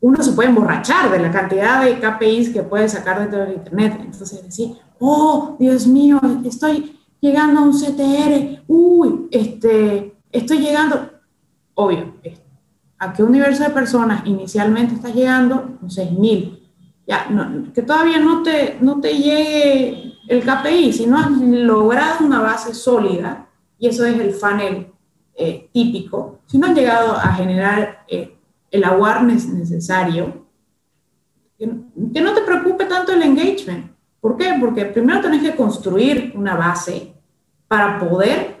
uno 0.00 0.22
se 0.22 0.32
puede 0.32 0.48
emborrachar 0.48 1.10
de 1.10 1.18
la 1.18 1.30
cantidad 1.30 1.84
de 1.84 2.00
KPIs 2.00 2.50
que 2.50 2.62
puede 2.62 2.88
sacar 2.88 3.20
dentro 3.20 3.40
del 3.40 3.54
Internet. 3.54 3.98
Entonces 4.00 4.42
decir, 4.42 4.76
oh, 4.98 5.56
Dios 5.58 5.86
mío, 5.86 6.20
estoy 6.44 6.99
llegando 7.20 7.60
a 7.60 7.64
un 7.64 7.72
CTR, 7.72 8.64
uy, 8.66 9.28
este, 9.30 10.14
estoy 10.32 10.58
llegando, 10.58 11.10
obvio, 11.74 12.14
¿a 12.98 13.12
qué 13.12 13.22
universo 13.22 13.62
de 13.64 13.70
personas 13.70 14.26
inicialmente 14.26 14.94
estás 14.94 15.14
llegando? 15.14 15.78
6.000. 15.82 16.58
Ya, 17.06 17.28
que 17.74 17.82
todavía 17.82 18.20
no 18.20 18.42
te, 18.42 18.78
no 18.80 19.00
te 19.00 19.16
llegue 19.16 20.14
el 20.28 20.44
KPI, 20.44 20.92
si 20.92 21.06
no 21.06 21.18
has 21.18 21.30
logrado 21.30 22.24
una 22.24 22.40
base 22.40 22.72
sólida, 22.72 23.48
y 23.78 23.88
eso 23.88 24.04
es 24.04 24.18
el 24.20 24.32
funnel 24.32 24.92
eh, 25.34 25.68
típico, 25.72 26.40
si 26.46 26.58
no 26.58 26.68
has 26.68 26.74
llegado 26.74 27.14
a 27.14 27.32
generar 27.32 28.04
eh, 28.06 28.36
el 28.70 28.84
awareness 28.84 29.48
necesario, 29.48 30.46
que 31.58 31.66
no 31.66 32.32
te 32.32 32.42
preocupe 32.42 32.84
tanto 32.86 33.12
el 33.12 33.22
engagement, 33.22 33.90
¿Por 34.20 34.36
qué? 34.36 34.54
Porque 34.60 34.84
primero 34.86 35.20
tenés 35.20 35.42
que 35.42 35.56
construir 35.56 36.32
una 36.34 36.54
base 36.54 37.14
para 37.68 37.98
poder 37.98 38.60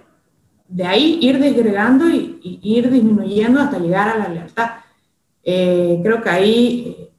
de 0.70 0.86
ahí 0.86 1.18
ir 1.20 1.38
desgregando 1.38 2.08
y, 2.08 2.38
ir 2.62 2.90
disminuyendo 2.90 3.60
hasta 3.60 3.78
llegar 3.78 4.08
a 4.08 4.18
la 4.18 4.28
lealtad. 4.28 4.70
Eh, 5.42 6.00
creo 6.02 6.22
que 6.22 6.30
ahí, 6.30 6.96
eh, 6.96 7.10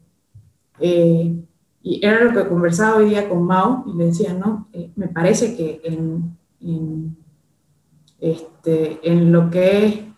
eh, 0.80 1.36
y 1.84 2.06
era 2.06 2.24
lo 2.24 2.32
que 2.32 2.48
conversaba 2.48 2.98
hoy 2.98 3.10
día 3.10 3.28
con 3.28 3.44
Mao, 3.44 3.84
y 3.88 3.98
le 3.98 4.06
decía, 4.06 4.34
¿no? 4.34 4.68
me 4.96 5.08
parece 5.08 5.56
que 5.58 5.82
en, 5.84 7.18
este, 8.20 9.00
en 9.04 9.32
lo 9.32 9.50
que 9.50 10.14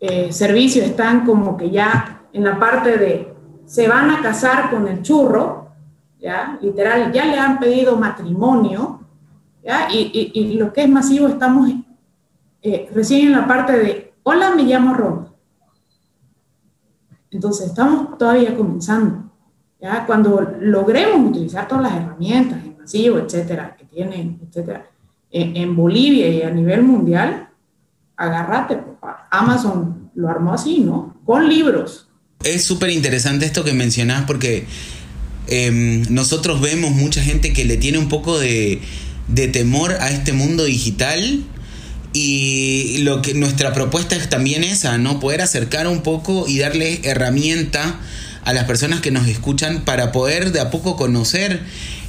es 0.00 0.36
servicio 0.36 0.82
están 0.82 1.24
como 1.24 1.56
que 1.56 1.70
ya 1.70 2.24
en 2.32 2.44
la 2.44 2.58
parte 2.58 2.98
de 2.98 3.34
se 3.64 3.88
van 3.88 4.10
a 4.10 4.20
casar 4.20 4.70
con 4.70 4.86
el 4.88 5.00
churro, 5.02 5.63
¿ya? 6.24 6.58
Literal, 6.62 7.12
ya 7.12 7.26
le 7.26 7.38
han 7.38 7.58
pedido 7.58 7.98
matrimonio, 7.98 9.00
¿ya? 9.62 9.88
Y, 9.92 10.32
y, 10.32 10.54
lo 10.54 10.72
que 10.72 10.84
es 10.84 10.88
masivo, 10.88 11.28
estamos 11.28 11.70
eh, 12.62 12.88
recién 12.94 13.26
en 13.26 13.32
la 13.32 13.46
parte 13.46 13.76
de, 13.76 14.14
hola, 14.22 14.54
me 14.54 14.62
llamo 14.62 14.94
Roma. 14.94 15.34
Entonces, 17.30 17.66
estamos 17.66 18.16
todavía 18.16 18.56
comenzando, 18.56 19.30
¿ya? 19.78 20.06
Cuando 20.06 20.40
logremos 20.60 21.30
utilizar 21.30 21.68
todas 21.68 21.84
las 21.84 21.94
herramientas 21.94 22.64
en 22.64 22.78
masivo, 22.78 23.18
etcétera, 23.18 23.76
que 23.76 23.84
tienen, 23.84 24.40
etcétera, 24.48 24.86
en, 25.30 25.54
en 25.58 25.76
Bolivia 25.76 26.26
y 26.30 26.40
a 26.40 26.50
nivel 26.50 26.84
mundial, 26.84 27.50
agárrate, 28.16 28.76
papá. 28.76 29.28
Amazon 29.30 30.10
lo 30.14 30.30
armó 30.30 30.54
así, 30.54 30.80
¿no? 30.80 31.20
Con 31.26 31.50
libros. 31.50 32.08
Es 32.42 32.64
súper 32.64 32.90
interesante 32.90 33.44
esto 33.44 33.62
que 33.62 33.74
mencionás 33.74 34.24
porque 34.24 34.66
em, 35.48 36.02
nosotros 36.10 36.60
vemos 36.60 36.92
mucha 36.92 37.22
gente 37.22 37.52
que 37.52 37.64
le 37.64 37.76
tiene 37.76 37.98
un 37.98 38.08
poco 38.08 38.38
de, 38.38 38.80
de 39.28 39.48
temor 39.48 39.92
a 40.00 40.10
este 40.10 40.32
mundo 40.32 40.64
digital. 40.64 41.44
Y 42.12 42.98
lo 42.98 43.22
que 43.22 43.34
nuestra 43.34 43.72
propuesta 43.72 44.14
es 44.14 44.30
también 44.30 44.62
esa, 44.62 44.98
¿no? 44.98 45.18
Poder 45.18 45.40
acercar 45.40 45.88
un 45.88 46.02
poco 46.02 46.46
y 46.46 46.58
darle 46.58 47.00
herramienta 47.02 47.98
a 48.44 48.52
las 48.52 48.64
personas 48.64 49.00
que 49.00 49.10
nos 49.10 49.26
escuchan 49.26 49.84
para 49.84 50.12
poder 50.12 50.52
de 50.52 50.60
a 50.60 50.70
poco 50.70 50.96
conocer 50.96 51.60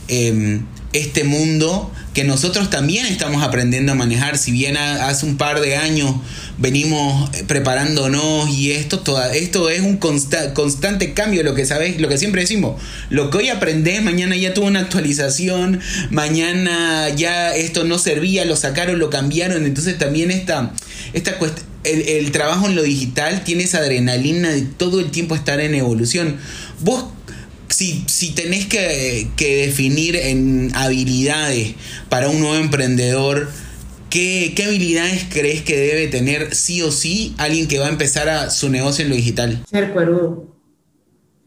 em, 0.07 0.63
este 0.95 1.25
mundo 1.25 1.91
que 2.13 2.23
nosotros 2.23 2.69
también 2.69 3.05
estamos 3.05 3.43
aprendiendo 3.43 3.91
a 3.91 3.95
manejar. 3.95 4.37
Si 4.37 4.53
bien 4.53 4.77
hace 4.77 5.25
un 5.25 5.35
par 5.35 5.59
de 5.59 5.75
años 5.75 6.15
venimos 6.57 7.29
preparándonos 7.47 8.49
y 8.49 8.71
esto, 8.71 9.03
esto 9.33 9.69
es 9.69 9.81
un 9.81 9.97
constante 9.97 11.13
cambio, 11.13 11.43
lo 11.43 11.53
que 11.53 11.65
sabes, 11.65 11.99
lo 11.99 12.07
que 12.07 12.17
siempre 12.17 12.41
decimos. 12.41 12.81
Lo 13.09 13.29
que 13.29 13.39
hoy 13.39 13.49
aprendes, 13.49 14.01
mañana 14.01 14.37
ya 14.37 14.53
tuvo 14.53 14.67
una 14.67 14.79
actualización, 14.79 15.81
mañana 16.09 17.09
ya 17.09 17.53
esto 17.53 17.83
no 17.83 17.99
servía, 17.99 18.45
lo 18.45 18.55
sacaron, 18.55 18.97
lo 18.97 19.09
cambiaron. 19.09 19.65
Entonces 19.65 19.97
también 19.97 20.31
esta, 20.31 20.71
esta 21.11 21.37
el, 21.83 22.01
el 22.07 22.31
trabajo 22.31 22.67
en 22.67 22.75
lo 22.75 22.83
digital 22.83 23.43
tiene 23.43 23.63
esa 23.63 23.79
adrenalina 23.79 24.51
de 24.51 24.61
todo 24.61 25.01
el 25.01 25.11
tiempo 25.11 25.35
estar 25.35 25.59
en 25.59 25.75
evolución. 25.75 26.37
Vos 26.79 27.03
si, 27.69 28.33
tenés 28.35 28.67
que, 28.67 29.31
definir 29.37 30.15
en 30.15 30.71
habilidades 30.75 31.75
para 32.09 32.29
un 32.29 32.39
nuevo 32.39 32.55
emprendedor, 32.55 33.47
¿qué, 34.09 34.53
habilidades 34.65 35.27
crees 35.31 35.61
que 35.63 35.77
debe 35.77 36.07
tener 36.07 36.55
sí 36.55 36.81
o 36.81 36.91
sí 36.91 37.35
alguien 37.37 37.67
que 37.67 37.79
va 37.79 37.87
a 37.87 37.89
empezar 37.89 38.29
a 38.29 38.49
su 38.49 38.69
negocio 38.69 39.03
en 39.03 39.09
lo 39.09 39.15
digital? 39.15 39.63
Ser 39.69 39.93
cuerudo. 39.93 40.47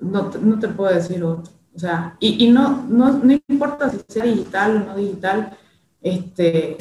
No, 0.00 0.31
te 0.31 0.68
puedo 0.68 0.94
decir 0.94 1.22
otro. 1.22 1.52
O 1.74 1.78
sea, 1.78 2.16
y, 2.20 2.48
no, 2.48 2.85
no, 2.88 3.20
importa 3.48 3.90
si 3.90 3.98
sea 4.09 4.24
digital 4.24 4.76
o 4.76 4.81
no 4.81 4.96
digital, 4.96 5.57
este, 6.02 6.76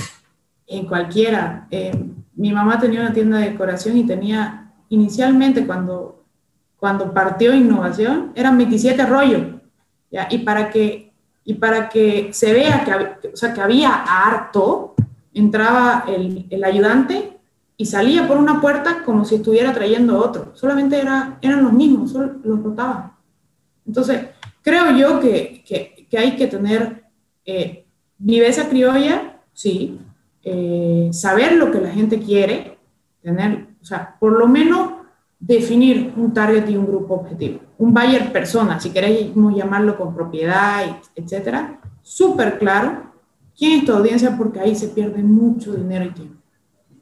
en 0.66 0.86
cualquiera. 0.86 1.68
Eh, 1.70 1.92
mi 2.36 2.52
mamá 2.52 2.80
tenía 2.80 3.02
una 3.02 3.14
tienda 3.14 3.38
de 3.38 3.52
decoración 3.52 3.98
y 3.98 4.06
tenía, 4.06 4.74
inicialmente 4.90 5.66
cuando 5.66 6.17
cuando 6.78 7.14
partió 7.14 7.54
innovación, 7.54 8.32
eran 8.36 8.58
27 8.58 9.06
rollos. 9.06 9.42
¿ya? 10.12 10.28
Y, 10.30 10.40
para 10.40 10.70
que, 10.70 11.12
y 11.44 11.56
para 11.56 11.90
que 11.90 12.30
se 12.34 12.54
vea 12.54 12.84
que, 12.84 13.30
o 13.30 13.36
sea, 13.36 13.54
que 13.54 13.62
había 13.62 14.04
harto, 14.04 14.96
entraba 15.34 16.06
el, 16.08 16.46
el, 16.50 16.64
ayudante 16.64 17.38
y 17.78 17.86
salía 17.86 18.28
por 18.28 18.38
una 18.38 18.60
puerta 18.60 19.04
como 19.04 19.26
si 19.26 19.36
estuviera 19.36 19.74
trayendo 19.74 20.18
otro. 20.18 20.52
Solamente 20.56 21.00
era, 21.00 21.38
eran 21.42 21.64
los 21.64 21.74
mismos, 21.74 22.12
solo 22.12 22.36
los 22.44 22.64
rotaban. 22.64 23.14
Entonces, 23.86 24.28
creo 24.62 24.92
yo 24.96 25.20
que, 25.20 25.64
que, 25.66 26.08
que 26.10 26.18
hay 26.18 26.36
que 26.36 26.48
tener 26.48 27.04
eh, 27.46 27.86
viveza 28.18 28.68
criolla, 28.68 29.40
sí, 29.54 30.00
eh, 30.44 31.10
saber 31.12 31.54
lo 31.54 31.72
que 31.72 31.80
la 31.80 31.92
gente 31.92 32.20
quiere, 32.20 32.78
tener, 33.22 33.68
o 33.82 33.86
sea, 33.86 34.16
por 34.20 34.34
lo 34.34 34.48
menos 34.48 34.97
definir 35.40 36.14
un 36.18 36.34
target 36.34 36.68
y 36.70 36.78
un 36.78 36.88
grupo 36.88 37.16
objetivo. 37.16 37.60
Un 37.78 37.94
buyer 37.94 38.32
persona, 38.32 38.80
si 38.80 38.90
queremos 38.90 39.56
llamarlo 39.56 39.98
con 39.98 40.14
propiedad, 40.14 40.84
etcétera, 41.16 41.80
súper 42.02 42.58
claro 42.58 43.04
quién 43.58 43.80
es 43.80 43.86
tu 43.86 43.94
audiencia 43.94 44.36
porque 44.38 44.60
ahí 44.60 44.76
se 44.76 44.90
pierde 44.90 45.24
mucho 45.24 45.74
dinero 45.74 46.06
y 46.06 46.12
tiempo. 46.12 46.36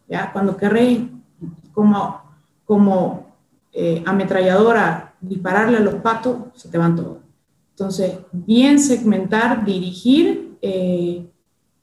¿Ya? 0.07 0.31
Cuando 0.31 0.55
querréis 0.55 1.01
como, 1.73 2.21
como 2.65 3.35
eh, 3.73 4.03
ametralladora 4.05 5.15
dispararle 5.19 5.77
a 5.77 5.81
los 5.81 5.95
patos, 5.95 6.37
se 6.53 6.69
te 6.69 6.77
van 6.77 6.95
todos. 6.95 7.17
Entonces, 7.71 8.19
bien 8.31 8.79
segmentar, 8.79 9.65
dirigir, 9.65 10.57
eh, 10.61 11.27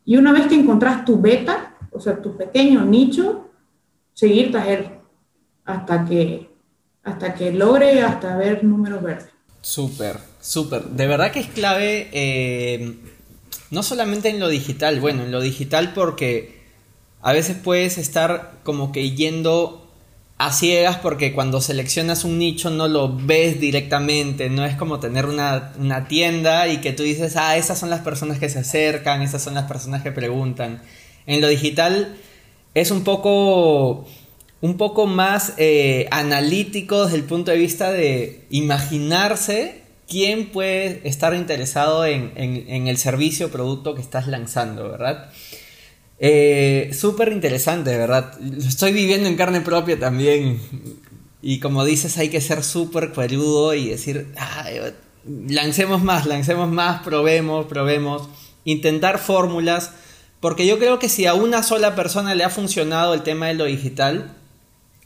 y 0.05 0.17
una 0.17 0.33
vez 0.33 0.47
que 0.47 0.55
encontrás 0.55 1.05
tu 1.05 1.21
beta, 1.21 1.77
o 1.91 2.01
sea, 2.01 2.21
tu 2.21 2.37
pequeño 2.37 2.85
nicho, 2.85 3.51
seguir 4.15 4.51
tras 4.51 4.67
hasta 5.65 6.05
que, 6.05 6.49
hasta 7.05 7.35
que 7.35 7.53
logre 7.53 8.03
hasta 8.03 8.37
ver 8.37 8.65
números 8.65 9.03
verdes. 9.03 9.29
Súper, 9.61 10.19
súper. 10.41 10.85
De 10.85 11.07
verdad 11.07 11.31
que 11.31 11.41
es 11.41 11.49
clave, 11.49 12.09
eh, 12.13 12.97
no 13.71 13.83
solamente 13.83 14.29
en 14.29 14.41
lo 14.41 14.49
digital, 14.49 15.01
bueno, 15.01 15.23
en 15.23 15.31
lo 15.31 15.41
digital 15.41 15.93
porque 15.95 16.63
a 17.23 17.33
veces 17.33 17.57
puedes 17.57 17.97
estar 17.97 18.55
como 18.65 18.91
que 18.91 19.13
yendo 19.13 19.79
a 20.39 20.51
ciegas 20.51 20.97
porque 20.97 21.33
cuando 21.33 21.61
seleccionas 21.61 22.25
un 22.25 22.39
nicho 22.39 22.71
no 22.71 22.89
lo 22.89 23.15
ves 23.17 23.61
directamente, 23.61 24.51
no 24.51 24.65
es 24.65 24.75
como 24.75 24.99
tener 24.99 25.27
una, 25.27 25.73
una, 25.79 26.09
tienda 26.09 26.67
y 26.67 26.79
que 26.79 26.93
tú 26.93 27.05
dices, 27.05 27.37
ah, 27.37 27.57
esas 27.57 27.79
son 27.79 27.91
las 27.91 28.01
personas 28.01 28.41
que 28.41 28.49
se 28.49 28.59
acercan, 28.59 29.23
esas 29.23 29.43
son 29.43 29.55
las 29.55 29.65
personas 29.65 30.03
que 30.03 30.11
preguntan. 30.11 30.83
En 31.27 31.41
lo 31.41 31.47
digital 31.47 32.17
es 32.75 32.91
un 32.91 33.05
poco 33.05 34.09
un 34.63 34.77
poco 34.77 35.07
más 35.07 35.55
eh, 35.59 36.07
analítico 36.13 37.05
desde 37.05 37.17
el 37.19 37.25
punto 37.25 37.51
de 37.51 37.59
vista 37.59 37.91
de 37.91 38.47
imaginarse 38.49 39.83
quién 40.09 40.51
puede 40.51 41.01
estar 41.05 41.35
interesado 41.35 42.07
en, 42.07 42.33
el 42.37 42.97
servicio 42.97 43.47
o 43.47 43.51
producto 43.51 43.95
que 43.97 44.01
estás 44.01 44.29
lanzando, 44.29 44.89
¿verdad? 44.89 45.31
Eh, 46.21 46.91
súper 46.93 47.33
interesante, 47.33 47.97
¿verdad? 47.99 48.39
Lo 48.41 48.69
estoy 48.69 48.93
viviendo 48.93 49.29
en 49.29 49.37
carne 49.37 49.63
propia 49.63 49.99
también. 49.99 50.61
Y 51.43 51.59
como 51.59 51.85
dices, 51.85 52.17
hay 52.19 52.29
que 52.29 52.41
ser 52.41 52.63
súper 52.63 53.13
peludo 53.13 53.75
y 53.75 53.89
decir, 53.89 54.33
lancemos 55.25 56.05
más, 56.05 56.25
lancemos 56.25 56.71
más, 56.71 57.03
probemos, 57.03 57.67
probemos. 57.67 58.29
Intentar 58.65 59.19
fórmulas. 59.19 59.91
Porque 60.39 60.69
yo 60.69 60.79
creo 60.79 61.01
que 61.01 61.09
si 61.09 61.27
a 61.27 61.35
una 61.35 61.65
sola 61.65 61.97
persona 61.97 62.37
le 62.37 62.45
ha 62.45 62.51
funcionado 62.51 63.15
el 63.15 63.23
tema 63.23 63.49
de 63.49 63.55
lo 63.55 63.65
digital, 63.65 64.37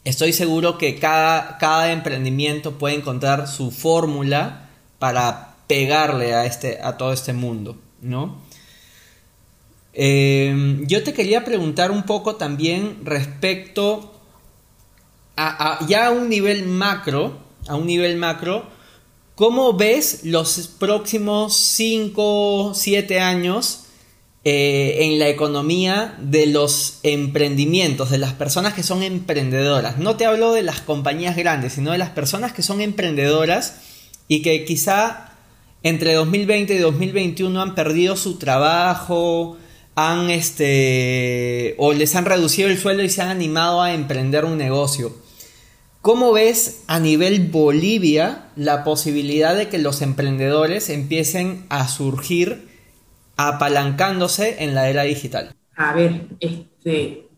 estoy 0.06 0.32
seguro 0.32 0.78
que 0.78 1.00
cada, 1.00 1.58
cada 1.58 1.90
emprendimiento 1.90 2.78
puede 2.78 2.94
encontrar 2.94 3.48
su 3.48 3.72
fórmula 3.72 4.68
para 5.00 5.56
pegarle 5.66 6.32
a, 6.32 6.46
este, 6.46 6.80
a 6.80 6.96
todo 6.96 7.12
este 7.12 7.32
mundo, 7.32 7.76
¿no? 8.00 8.40
Em, 9.92 10.86
yo 10.86 11.02
te 11.02 11.12
quería 11.12 11.44
preguntar 11.44 11.90
un 11.90 12.04
poco 12.04 12.36
también 12.36 13.00
respecto 13.04 14.14
a, 15.36 15.84
ya 15.88 16.06
a 16.06 16.10
un 16.12 16.28
nivel 16.28 16.66
macro, 16.66 17.38
a 17.66 17.74
un 17.74 17.86
nivel 17.86 18.16
macro, 18.16 18.64
¿cómo 19.34 19.72
ves 19.72 20.20
los 20.22 20.68
próximos 20.78 21.56
5, 21.56 22.72
7 22.74 23.18
años 23.18 23.85
eh, 24.48 25.06
en 25.06 25.18
la 25.18 25.28
economía 25.28 26.14
de 26.18 26.46
los 26.46 27.00
emprendimientos, 27.02 28.12
de 28.12 28.18
las 28.18 28.32
personas 28.32 28.74
que 28.74 28.84
son 28.84 29.02
emprendedoras. 29.02 29.98
No 29.98 30.16
te 30.16 30.24
hablo 30.24 30.52
de 30.52 30.62
las 30.62 30.80
compañías 30.80 31.34
grandes, 31.34 31.72
sino 31.72 31.90
de 31.90 31.98
las 31.98 32.10
personas 32.10 32.52
que 32.52 32.62
son 32.62 32.80
emprendedoras 32.80 33.78
y 34.28 34.42
que 34.42 34.64
quizá 34.64 35.32
entre 35.82 36.14
2020 36.14 36.76
y 36.76 36.78
2021 36.78 37.60
han 37.60 37.74
perdido 37.74 38.14
su 38.14 38.38
trabajo, 38.38 39.56
han 39.96 40.30
este 40.30 41.74
o 41.78 41.92
les 41.92 42.14
han 42.14 42.24
reducido 42.24 42.68
el 42.68 42.78
sueldo 42.78 43.02
y 43.02 43.10
se 43.10 43.22
han 43.22 43.30
animado 43.30 43.82
a 43.82 43.94
emprender 43.94 44.44
un 44.44 44.58
negocio. 44.58 45.12
¿Cómo 46.02 46.30
ves 46.30 46.82
a 46.86 47.00
nivel 47.00 47.48
Bolivia 47.48 48.44
la 48.54 48.84
posibilidad 48.84 49.56
de 49.56 49.68
que 49.68 49.78
los 49.78 50.02
emprendedores 50.02 50.88
empiecen 50.88 51.66
a 51.68 51.88
surgir 51.88 52.75
apalancándose 53.36 54.62
en 54.62 54.74
la 54.74 54.88
era 54.88 55.02
digital? 55.02 55.54
A 55.76 55.92
ver, 55.92 56.28
este, 56.40 57.28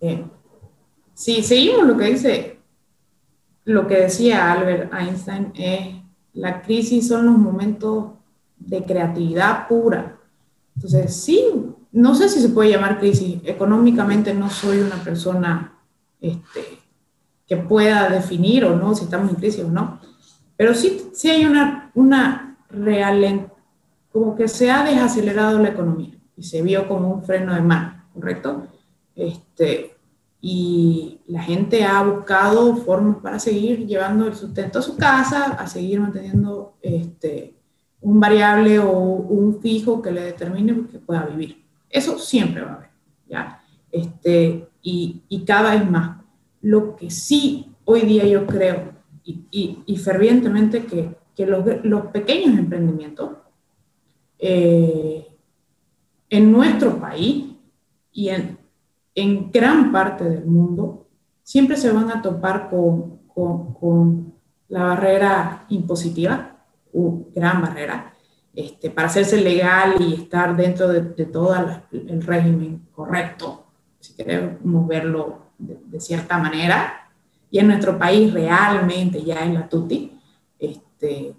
eh, 0.00 0.24
si 1.14 1.42
seguimos 1.42 1.86
lo 1.86 1.96
que 1.96 2.04
dice, 2.04 2.58
lo 3.64 3.86
que 3.86 3.96
decía 3.96 4.52
Albert 4.52 4.92
Einstein, 4.92 5.52
es 5.54 6.02
la 6.34 6.62
crisis 6.62 7.08
son 7.08 7.26
los 7.26 7.38
momentos 7.38 8.12
de 8.58 8.84
creatividad 8.84 9.68
pura. 9.68 10.18
Entonces, 10.74 11.14
sí, 11.14 11.44
no 11.92 12.14
sé 12.14 12.28
si 12.28 12.40
se 12.40 12.48
puede 12.48 12.70
llamar 12.70 12.98
crisis. 12.98 13.40
Económicamente 13.44 14.32
no 14.34 14.48
soy 14.48 14.78
una 14.78 14.96
persona 14.96 15.78
este, 16.20 16.78
que 17.46 17.56
pueda 17.56 18.08
definir 18.08 18.64
o 18.64 18.76
no 18.76 18.94
si 18.94 19.04
estamos 19.04 19.30
en 19.30 19.36
crisis 19.36 19.64
o 19.64 19.70
no. 19.70 20.00
Pero 20.56 20.74
sí, 20.74 21.10
sí 21.12 21.30
hay 21.30 21.44
una, 21.44 21.90
una 21.94 22.56
como 24.12 24.36
que 24.36 24.48
se 24.48 24.70
ha 24.70 24.84
desacelerado 24.84 25.58
la 25.58 25.70
economía 25.70 26.14
y 26.36 26.42
se 26.42 26.62
vio 26.62 26.86
como 26.88 27.12
un 27.12 27.24
freno 27.24 27.54
de 27.54 27.62
mano, 27.62 28.04
¿correcto? 28.12 28.66
Este, 29.14 29.96
y 30.40 31.20
la 31.26 31.42
gente 31.42 31.84
ha 31.84 32.02
buscado 32.02 32.76
formas 32.76 33.18
para 33.18 33.38
seguir 33.38 33.86
llevando 33.86 34.26
el 34.26 34.34
sustento 34.34 34.80
a 34.80 34.82
su 34.82 34.96
casa, 34.96 35.52
a 35.52 35.66
seguir 35.66 36.00
manteniendo 36.00 36.74
este, 36.82 37.54
un 38.00 38.18
variable 38.18 38.78
o 38.80 38.90
un 38.90 39.60
fijo 39.60 40.02
que 40.02 40.10
le 40.10 40.22
determine 40.22 40.88
que 40.90 40.98
pueda 40.98 41.24
vivir. 41.26 41.64
Eso 41.88 42.18
siempre 42.18 42.62
va 42.62 42.72
a 42.72 42.74
haber, 42.74 42.90
¿ya? 43.28 43.62
Este, 43.90 44.68
y, 44.82 45.44
cada 45.46 45.74
vez 45.74 45.88
más. 45.88 46.22
Lo 46.60 46.96
que 46.96 47.10
sí 47.10 47.72
hoy 47.84 48.02
día 48.02 48.26
yo 48.26 48.46
creo 48.46 48.92
y, 49.24 49.96
fervientemente 49.96 50.84
que, 50.86 51.14
que 51.36 51.46
los, 51.46 51.64
los, 51.84 52.06
pequeños 52.06 52.58
emprendimientos 52.58 53.30
eh, 54.44 55.24
en 56.28 56.50
nuestro 56.50 56.98
país 56.98 57.44
y 58.10 58.28
en, 58.28 58.58
en, 59.14 59.52
gran 59.52 59.92
parte 59.92 60.24
del 60.24 60.44
mundo 60.46 61.06
siempre 61.44 61.76
se 61.76 61.92
van 61.92 62.10
a 62.10 62.20
topar 62.20 62.68
con, 62.68 63.18
con, 63.28 63.72
con 63.74 64.34
la 64.68 64.82
barrera 64.82 65.64
impositiva, 65.68 66.56
una 66.92 67.24
gran 67.32 67.62
barrera, 67.62 68.12
este, 68.52 68.90
para 68.90 69.06
hacerse 69.06 69.40
legal 69.40 69.94
y 70.00 70.14
estar 70.14 70.56
dentro 70.56 70.88
de, 70.88 71.02
todo 71.26 71.54
el 71.92 72.20
régimen 72.22 72.88
correcto, 72.90 73.66
si 74.00 74.14
queremos 74.14 74.88
verlo 74.88 75.52
de, 75.56 76.00
cierta 76.00 76.36
manera, 76.38 77.10
y 77.48 77.60
en 77.60 77.68
nuestro 77.68 77.96
país 77.96 78.32
realmente 78.32 79.22
ya 79.22 79.44
en 79.44 79.54
la 79.54 79.68
TUTI, 79.68 80.18
este, 80.58 81.36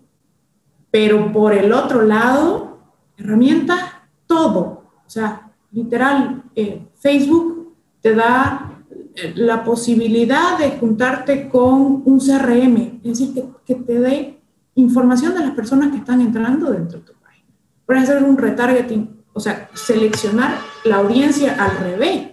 pero 0.89 1.33
por 1.33 1.53
el 1.53 1.73
otro 1.73 2.03
lado, 2.03 2.72
herramientas, 3.17 3.79
todo, 4.27 4.83
o 5.05 5.09
sea, 5.09 5.51
literal, 5.71 6.43
eh, 6.55 6.87
Facebook 6.95 7.75
te 8.01 8.15
da 8.15 8.83
eh, 9.15 9.33
la 9.35 9.63
posibilidad 9.63 10.57
de 10.57 10.71
juntarte 10.71 11.49
con 11.49 12.03
un 12.05 12.19
CRM, 12.19 12.99
es 13.03 13.19
decir, 13.19 13.45
que, 13.65 13.75
te 13.75 13.99
dé 13.99 14.39
información 14.75 15.33
de 15.33 15.41
las 15.41 15.51
personas 15.51 15.91
que 15.91 15.97
están 15.97 16.21
entrando 16.21 16.71
dentro 16.71 16.99
de 16.99 17.05
tu 17.05 17.13
página. 17.13 17.47
Puedes 17.85 18.03
hacer 18.03 18.23
un 18.23 18.37
retargeting, 18.37 19.23
o 19.33 19.39
sea, 19.39 19.69
seleccionar 19.73 20.57
la 20.83 20.97
audiencia 20.97 21.55
al 21.63 21.77
revés, 21.77 22.29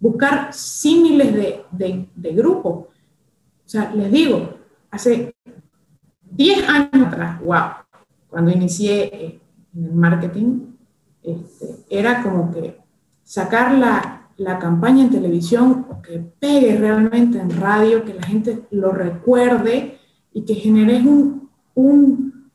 buscar 0.00 0.52
símiles 0.52 1.32
de, 1.34 1.64
de, 1.70 2.08
de 2.14 2.32
grupo. 2.32 2.68
O 2.68 3.68
sea, 3.68 3.92
les 3.94 4.10
digo, 4.10 4.58
hace 4.90 5.34
10 6.30 6.68
años 6.68 7.06
atrás, 7.06 7.40
wow, 7.40 7.70
cuando 8.28 8.50
inicié 8.50 9.04
eh, 9.04 9.40
en 9.76 9.84
el 9.84 9.94
marketing, 9.94 10.60
este, 11.22 11.84
era 11.90 12.22
como 12.22 12.50
que 12.50 12.80
sacar 13.22 13.72
la, 13.72 14.28
la 14.36 14.58
campaña 14.58 15.04
en 15.04 15.10
televisión 15.10 15.86
que 16.02 16.18
pegue 16.18 16.76
realmente 16.78 17.38
en 17.38 17.50
radio, 17.60 18.04
que 18.04 18.14
la 18.14 18.22
gente 18.22 18.66
lo 18.70 18.92
recuerde 18.92 19.98
y 20.32 20.44
que 20.44 20.54
generes 20.54 21.04
un, 21.04 21.50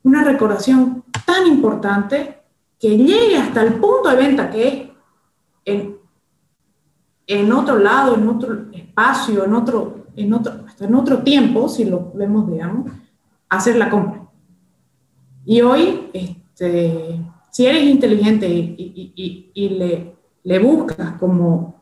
una 0.03 0.23
recordación 0.23 1.03
tan 1.25 1.47
importante 1.47 2.39
que 2.79 2.97
llegue 2.97 3.37
hasta 3.37 3.61
el 3.61 3.73
punto 3.73 4.09
de 4.09 4.15
venta 4.15 4.49
que 4.49 4.73
es 4.73 4.91
en, 5.65 5.97
en 7.27 7.51
otro 7.51 7.77
lado, 7.77 8.15
en 8.15 8.27
otro 8.27 8.65
espacio, 8.71 9.45
en 9.45 9.53
otro, 9.53 10.05
en 10.15 10.33
otro, 10.33 10.53
hasta 10.67 10.85
en 10.85 10.95
otro 10.95 11.19
tiempo, 11.19 11.69
si 11.69 11.85
lo 11.85 12.11
vemos, 12.13 12.49
digamos, 12.49 12.91
hacer 13.49 13.75
la 13.75 13.89
compra. 13.89 14.27
Y 15.45 15.61
hoy, 15.61 16.09
este, 16.13 16.40
si 16.53 17.65
eres 17.65 17.83
inteligente 17.83 18.47
y, 18.47 19.51
y, 19.53 19.69
le, 19.69 20.15
le, 20.43 20.59
buscas 20.59 21.13
como, 21.13 21.81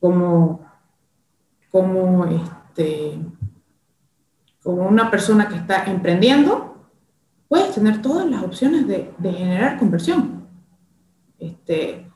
como, 0.00 0.60
como, 1.70 2.24
este, 2.26 3.18
como 4.62 4.88
una 4.88 5.10
persona 5.10 5.48
que 5.48 5.56
está 5.56 5.84
emprendiendo, 5.84 6.88
puedes 7.48 7.74
tener 7.74 8.02
todas 8.02 8.28
las 8.28 8.42
opciones 8.42 8.86
de, 8.86 9.12
de 9.18 9.32
generar 9.32 9.78
conversión. 9.78 10.48
Este, 11.38 12.10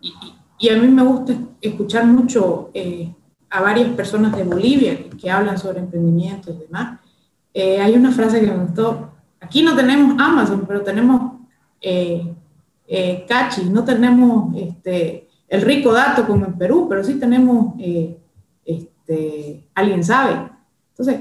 y, 0.00 0.12
y, 0.58 0.68
a 0.70 0.76
mí 0.76 0.88
me 0.88 1.04
gusta 1.04 1.34
escuchar 1.60 2.06
mucho 2.06 2.70
eh, 2.74 3.14
a 3.52 3.60
varias 3.60 3.90
personas 3.90 4.36
de 4.36 4.44
Bolivia 4.44 4.98
que, 5.10 5.30
hablan 5.30 5.58
sobre 5.58 5.80
emprendimiento 5.80 6.50
y 6.50 6.56
demás. 6.56 7.00
Eh, 7.54 7.80
hay 7.80 7.94
una 7.94 8.10
frase 8.10 8.40
que 8.40 8.46
me 8.46 8.64
gustó. 8.64 9.10
Aquí 9.40 9.62
no 9.62 9.76
tenemos 9.76 10.16
Amazon, 10.18 10.64
pero 10.66 10.82
tenemos 10.82 11.31
eh, 11.82 12.22
eh 12.86 13.24
Cachi, 13.28 13.64
no 13.64 13.84
tenemos 13.84 14.56
este, 14.56 15.28
el 15.48 15.62
rico 15.62 15.92
dato 15.92 16.26
como 16.26 16.46
en 16.46 16.56
Perú, 16.56 16.86
pero 16.88 17.04
sí 17.04 17.14
tenemos, 17.14 17.74
este, 18.64 19.64
alguien 19.74 20.02
sabe. 20.02 20.50
Entonces, 20.90 21.20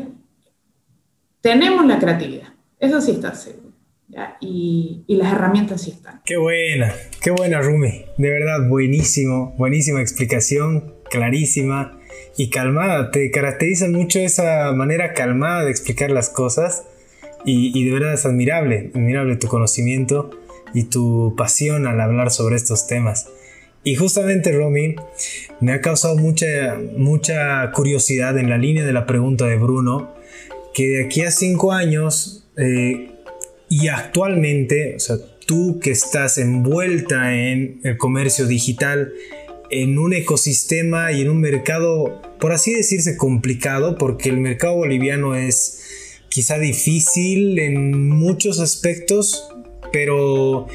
tenemos 1.42 1.86
la 1.86 2.00
creatividad 2.00 2.52
eso 2.82 3.00
sí 3.00 3.12
está 3.12 3.34
seguro. 3.36 3.72
Y, 4.42 5.06
y, 5.08 5.16
las 5.16 5.32
herramientas 5.32 5.84
sí 5.84 5.92
están. 5.92 6.22
Qué 6.26 6.36
buena, 6.36 6.94
qué 7.22 7.32
buena 7.32 7.62
Rumi. 7.62 8.04
De 8.18 8.30
verdad, 8.30 8.68
buenísimo, 8.68 9.56
buenísima 9.58 10.02
explicación, 10.02 10.96
clarísima 11.10 11.98
y 12.36 12.50
calmada. 12.50 13.12
Te 13.12 13.32
caracteriza 13.32 13.88
mucho 13.88 14.20
esa 14.20 14.74
manera 14.74 15.14
calmada 15.14 15.64
de 15.64 15.72
explicar 15.72 16.12
las 16.12 16.30
cosas 16.30 16.84
y, 17.46 17.72
y 17.80 17.86
de 17.86 17.92
verdad 17.94 18.14
es 18.14 18.26
admirable, 18.26 18.92
admirable 18.94 19.38
tu 19.38 19.48
conocimiento 19.48 20.32
y 20.74 20.84
tu 20.84 21.34
pasión 21.38 21.88
al 21.88 22.00
hablar 22.00 22.32
sobre 22.32 22.56
estos 22.56 22.88
temas. 22.88 23.28
Y 23.84 23.96
justamente, 23.96 24.52
Romy, 24.52 24.96
me 25.60 25.74
ha 25.74 25.82
causado 25.82 26.16
mucha, 26.16 26.80
mucha 26.98 27.72
curiosidad 27.72 28.38
en 28.38 28.50
la 28.50 28.58
línea 28.58 28.86
de 28.86 28.94
la 28.94 29.08
pregunta 29.08 29.48
de 29.48 29.58
Bruno, 29.58 30.14
que 30.74 30.88
de 30.88 31.06
aquí 31.06 31.22
a 31.22 31.32
cinco 31.32 31.72
años 31.72 32.48
eh, 32.58 33.12
y 33.70 33.88
actualmente, 33.88 34.96
o 34.96 35.00
sea, 35.00 35.16
tú 35.48 35.80
que 35.80 35.92
estás 35.92 36.38
envuelta 36.38 37.36
en 37.36 37.80
el 37.84 37.98
comercio 37.98 38.46
digital, 38.46 39.14
en 39.72 39.98
un 39.98 40.14
ecosistema 40.14 41.12
y 41.12 41.22
en 41.22 41.30
un 41.30 41.40
mercado, 41.40 42.22
por 42.40 42.52
así 42.52 42.74
decirse, 42.74 43.18
complicado, 43.18 43.98
porque 43.98 44.30
el 44.30 44.38
mercado 44.38 44.76
boliviano 44.76 45.36
es 45.36 45.82
quizá 46.30 46.60
difícil 46.60 47.58
en 47.60 48.10
muchos 48.10 48.60
aspectos, 48.60 49.51
pero 49.92 50.68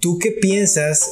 ¿tú 0.00 0.18
qué 0.18 0.30
piensas 0.30 1.10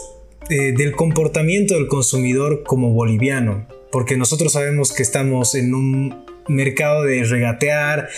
eh, 0.51 0.73
del 0.77 0.93
comportamiento 0.93 1.75
del 1.75 1.89
consumidor 1.89 2.63
como 2.65 2.93
boliviano? 2.93 3.67
Porque 3.91 4.17
nosotros 4.17 4.53
sabemos 4.53 4.93
que 4.93 5.03
estamos 5.03 5.55
en 5.55 5.75
un 5.75 6.25
mercado 6.49 7.05
de 7.05 7.25
regatear, 7.25 8.09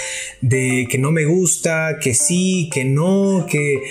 de 0.40 0.86
que 0.90 0.98
no 0.98 1.10
me 1.10 1.24
gusta, 1.24 1.98
que 2.00 2.14
sí, 2.14 2.70
que 2.72 2.84
no, 2.84 3.46
que... 3.48 3.82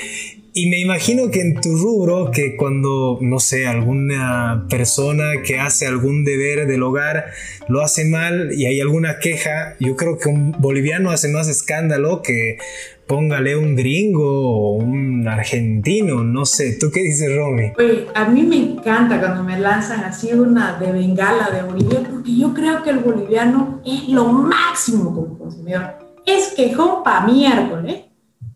Y 0.56 0.70
me 0.70 0.80
imagino 0.80 1.32
que 1.32 1.42
en 1.42 1.60
tu 1.60 1.76
rubro, 1.76 2.30
que 2.30 2.56
cuando, 2.56 3.18
no 3.22 3.40
sé, 3.40 3.66
alguna 3.66 4.68
persona 4.70 5.42
que 5.44 5.58
hace 5.58 5.88
algún 5.88 6.24
deber 6.24 6.68
del 6.68 6.84
hogar 6.84 7.26
lo 7.68 7.82
hace 7.82 8.06
mal 8.06 8.52
y 8.54 8.68
hay 8.68 8.80
alguna 8.80 9.18
queja, 9.18 9.76
yo 9.80 9.96
creo 9.96 10.20
que 10.20 10.30
un 10.30 10.52
boliviano 10.52 11.10
hace 11.10 11.28
más 11.30 11.48
escándalo 11.48 12.22
que 12.22 12.60
póngale 13.08 13.56
un 13.56 13.76
gringo 13.76 14.50
o 14.50 14.74
un 14.74 15.28
argentino, 15.28 16.24
no 16.24 16.46
sé. 16.46 16.78
¿Tú 16.80 16.90
qué 16.92 17.02
dices, 17.02 17.36
Romy? 17.36 17.74
A 18.16 18.26
mí 18.26 18.44
me 18.44 18.58
encanta 18.58 19.20
cuando 19.20 19.44
me 19.44 19.60
lanzan 19.60 20.04
así 20.04 20.34
una 20.34 20.78
de 20.80 20.92
bengala 20.92 21.50
de 21.50 21.64
Bolivia, 21.64 22.02
porque 22.10 22.36
yo 22.36 22.54
creo 22.54 22.84
que 22.84 22.92
el 22.92 23.00
boliviano 23.00 23.82
es 23.86 24.08
lo 24.10 24.26
máximo 24.26 25.14
como 25.14 25.38
consumidor. 25.38 25.96
Es 26.26 26.54
quejón 26.56 27.04
para 27.04 27.26
miércoles, 27.26 28.06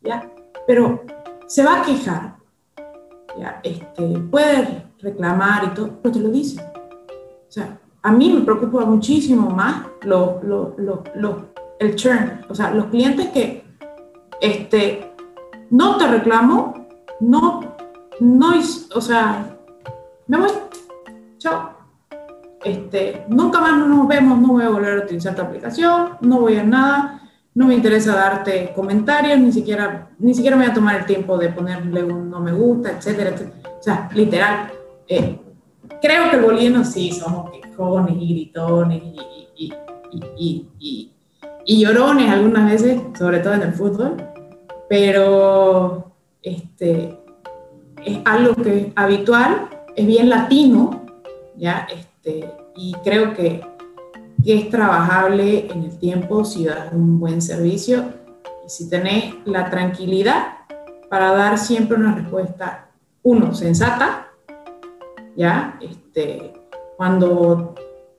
¿ya? 0.02 0.32
Pero 0.66 1.04
se 1.48 1.64
va 1.64 1.82
a 1.82 1.86
quejar, 1.86 2.36
¿ya? 3.40 3.60
Este, 3.64 4.04
puede 4.32 4.86
reclamar 5.02 5.66
y 5.66 5.76
todo, 5.76 6.00
pero 6.02 6.14
te 6.14 6.20
lo 6.20 6.30
dice. 6.30 6.62
O 6.62 7.52
sea, 7.52 7.78
a 8.02 8.12
mí 8.12 8.32
me 8.32 8.42
preocupa 8.42 8.86
muchísimo 8.86 9.50
más 9.50 9.86
lo, 10.04 10.40
lo, 10.44 10.76
lo, 11.16 11.50
el 11.80 11.96
churn, 11.96 12.42
o 12.50 12.56
sea, 12.56 12.72
los 12.72 12.86
clientes 12.86 13.28
que 13.28 13.67
este, 14.42 15.14
no 15.70 15.98
te 15.98 16.08
reclamo, 16.08 16.88
no, 17.20 17.76
no, 18.20 18.54
o 18.96 19.02
sea, 19.02 19.58
me 20.28 20.38
voy, 20.38 20.50
chao. 21.38 21.72
Este, 22.64 23.26
nunca 23.30 23.62
más 23.62 23.88
nos 23.88 24.08
vemos, 24.08 24.40
no 24.40 24.54
voy 24.54 24.64
a 24.64 24.70
volver 24.70 25.00
a 25.00 25.04
utilizar 25.04 25.36
tu 25.36 25.42
aplicación, 25.42 26.18
no 26.22 26.42
voy 26.42 26.58
a 26.58 26.64
nada, 26.64 27.22
no 27.54 27.68
me 27.68 27.76
interesa 27.76 28.14
darte 28.16 28.72
comentarios, 28.74 29.40
ni 29.40 29.52
siquiera, 29.52 30.10
ni 30.20 30.34
siquiera 30.34 30.56
me 30.56 30.64
voy 30.64 30.72
a 30.72 30.76
tomar 30.76 30.96
el 30.98 31.06
tiempo 31.06 31.38
de 31.38 31.50
ponerle 31.50 32.04
un 32.04 32.30
no 32.30 32.40
me 32.40 32.52
gusta, 32.52 32.92
etcétera, 32.92 33.32
etcétera. 33.32 33.70
O 33.80 33.82
sea, 33.82 34.10
literal. 34.14 34.72
Eh, 35.08 35.40
creo 36.02 36.30
que 36.30 36.36
el 36.36 36.44
boliviano 36.44 36.84
sí 36.84 37.12
somos 37.12 37.50
quejones 37.52 38.16
y 38.20 38.34
gritones 38.34 39.02
y, 39.56 41.12
llorones 41.68 42.30
algunas 42.32 42.72
veces, 42.72 43.02
sobre 43.18 43.40
todo 43.40 43.54
en 43.54 43.62
el 43.64 43.74
fútbol, 43.74 44.16
pero 44.88 46.12
este, 46.42 47.20
es 48.06 48.20
algo 48.26 48.56
que 48.56 48.78
es 48.80 48.88
habitual, 48.96 49.68
es 49.96 50.08
bien 50.08 50.30
latino, 50.30 51.06
¿ya? 51.58 51.88
Este, 51.92 52.50
y 52.76 52.94
creo 53.04 53.34
que, 53.34 53.62
que 54.44 54.58
es 54.58 54.70
trabajable 54.70 55.68
en 55.72 55.84
el 55.84 55.98
tiempo 55.98 56.46
si 56.46 56.66
das 56.66 56.94
un 56.94 57.20
buen 57.20 57.42
servicio 57.42 58.14
y 58.66 58.70
si 58.70 58.90
tenés 58.90 59.36
la 59.46 59.70
tranquilidad 59.70 60.60
para 61.10 61.34
dar 61.34 61.58
siempre 61.58 61.98
una 61.98 62.16
respuesta, 62.16 62.90
uno, 63.24 63.54
sensata, 63.54 64.28
¿ya? 65.36 65.78
Este, 65.82 66.54
cuando 66.96 67.76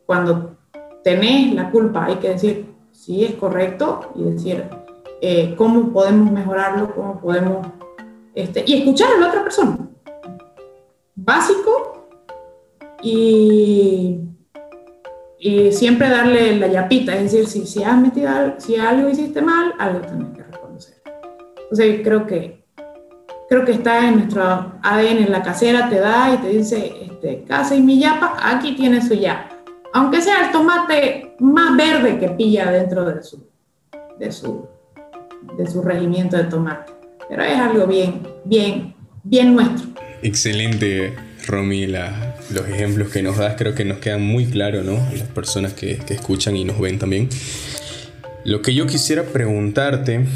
cuando 0.09 0.57
tenés 1.05 1.53
la 1.53 1.71
culpa 1.71 2.07
hay 2.07 2.15
que 2.15 2.31
decir 2.31 2.68
si 3.09 3.25
es 3.25 3.37
correcto 3.37 4.13
y 4.17 4.23
decir 4.23 4.65
eh, 5.23 5.55
cómo 5.57 5.91
podemos 5.95 6.31
mejorarlo, 6.31 6.95
cómo 6.95 7.19
podemos... 7.19 7.67
Este, 8.35 8.63
y 8.67 8.81
escuchar 8.81 9.09
a 9.17 9.19
la 9.19 9.29
otra 9.29 9.43
persona. 9.43 9.79
Básico 11.15 12.11
y, 13.01 14.21
y 15.39 15.73
siempre 15.73 16.11
darle 16.11 16.57
la 16.57 16.67
yapita, 16.67 17.17
es 17.17 17.33
decir, 17.33 17.47
si, 17.47 17.67
si 17.67 17.83
has 17.83 17.99
metido, 17.99 18.29
si 18.59 18.77
algo 18.77 19.09
hiciste 19.09 19.41
mal, 19.41 19.73
algo 19.79 20.01
tenés 20.01 20.29
que 20.37 20.43
reconocer. 20.43 21.03
Entonces 21.63 22.01
creo 22.05 22.27
que 22.27 22.63
creo 23.49 23.65
que 23.65 23.73
está 23.73 24.07
en 24.07 24.17
nuestro 24.17 24.43
ADN, 24.83 25.25
en 25.25 25.33
la 25.33 25.43
casera 25.43 25.89
te 25.89 25.99
da 25.99 26.35
y 26.35 26.37
te 26.43 26.49
dice, 26.51 26.93
este, 27.01 27.43
casa 27.45 27.75
y 27.75 27.81
mi 27.81 27.99
yapa, 27.99 28.37
aquí 28.43 28.77
tiene 28.77 29.01
su 29.01 29.15
yapa. 29.15 29.58
Aunque 29.93 30.21
sea 30.21 30.47
el 30.47 30.53
tomate 30.53 31.35
más 31.41 31.77
verde 31.77 32.19
que 32.19 32.29
pilla 32.31 32.71
dentro 32.71 33.05
de 33.05 33.23
su, 33.23 33.47
de 34.19 34.31
su, 34.33 34.69
de 35.57 35.67
su 35.67 35.83
regimiento 35.83 36.37
de 36.37 36.45
tomate. 36.45 36.93
Pero 37.29 37.43
es 37.43 37.59
algo 37.59 37.87
bien, 37.87 38.27
bien, 38.45 38.95
bien 39.23 39.55
nuestro. 39.55 39.89
Excelente, 40.23 41.15
Romy, 41.47 41.87
los 41.87 42.69
ejemplos 42.69 43.09
que 43.09 43.23
nos 43.23 43.37
das 43.37 43.55
creo 43.57 43.75
que 43.75 43.85
nos 43.85 43.99
quedan 43.99 44.23
muy 44.23 44.47
claros, 44.47 44.85
¿no? 44.85 44.95
Las 45.13 45.29
personas 45.29 45.73
que, 45.73 45.99
que 45.99 46.15
escuchan 46.15 46.57
y 46.57 46.65
nos 46.65 46.79
ven 46.81 46.99
también. 46.99 47.29
Lo 48.45 48.63
que 48.63 48.75
yo 48.75 48.87
quisiera 48.87 49.25
preguntarte 49.25 50.27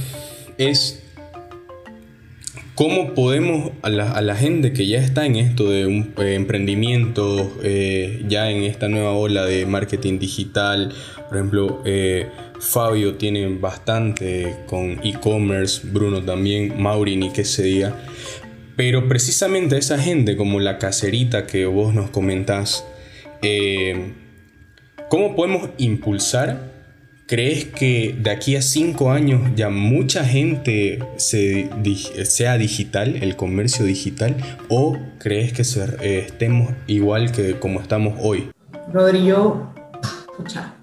es 0.59 1.02
¿Cómo 2.75 3.13
podemos 3.13 3.73
a 3.83 3.91
la, 3.91 4.35
gente 4.35 4.73
que 4.73 4.87
ya 4.87 4.99
está 4.99 5.27
en 5.27 5.37
esto 5.37 5.71
de 5.71 5.85
un 5.85 6.15
eh, 6.17 6.35
emprendimiento, 6.35 7.53
eh, 7.63 8.25
ya 8.29 8.51
en 8.51 8.63
esta 8.63 8.89
nueva 8.89 9.13
ola 9.13 9.45
de 9.45 9.67
marketing 9.67 10.19
digital, 10.19 10.91
por 11.29 11.37
ejemplo, 11.37 11.83
eh, 11.85 12.29
Fabio 12.61 13.17
tiene 13.17 13.47
bastante 13.59 14.57
con 14.67 14.99
e-commerce, 15.05 15.87
Bruno 15.87 16.23
también, 16.23 16.81
Mauri 16.81 17.17
ni 17.17 17.31
qué 17.31 17.45
se 17.45 17.65
diga, 17.65 17.95
pero 18.75 19.07
precisamente 19.07 19.77
esa 19.77 19.99
gente 19.99 20.35
como 20.39 20.59
la 20.59 20.79
caserita 20.79 21.47
que 21.47 21.67
vos 21.67 21.93
nos 21.93 22.09
comentás, 22.09 22.87
¿cómo 25.11 25.37
podemos 25.37 25.69
impulsar 25.77 26.72
¿Crees 27.33 27.65
que 27.65 28.15
de 28.21 28.31
aquí 28.31 28.57
a 28.57 28.61
cinco 28.61 29.11
años 29.11 29.41
ya 29.57 29.71
mucha 29.71 30.23
gente 30.23 31.03
se, 31.17 31.71
sea 32.27 32.59
digital, 32.59 33.17
el 33.23 33.37
comercio 33.37 33.87
digital, 33.87 34.37
o 34.69 34.99
crees 35.19 35.55
que 35.55 35.63
eh, 36.03 36.27
estemos 36.27 36.75
igual 36.87 37.33
que 37.33 37.59
como 37.59 37.81
estamos 37.81 38.19
hoy? 38.23 38.51
Rodri, 38.93 39.25
yo, 39.25 39.73
escucha, 40.29 40.75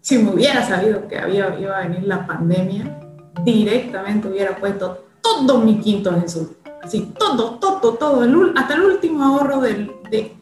si 0.00 0.16
me 0.16 0.30
hubiera 0.30 0.66
sabido 0.66 1.06
que 1.08 1.18
había, 1.18 1.54
iba 1.60 1.78
a 1.78 1.86
venir 1.86 2.04
la 2.04 2.26
pandemia, 2.26 2.98
directamente 3.44 4.28
hubiera 4.28 4.56
puesto 4.56 5.04
todo 5.20 5.58
mi 5.58 5.78
quinto 5.78 6.08
en 6.16 6.22
eso. 6.22 6.54
Así, 6.82 7.12
todo, 7.18 7.58
todo, 7.58 7.92
todo, 7.96 8.22
hasta 8.56 8.74
el 8.76 8.80
último 8.80 9.22
ahorro 9.22 9.60
del, 9.60 9.92
de, 10.10 10.32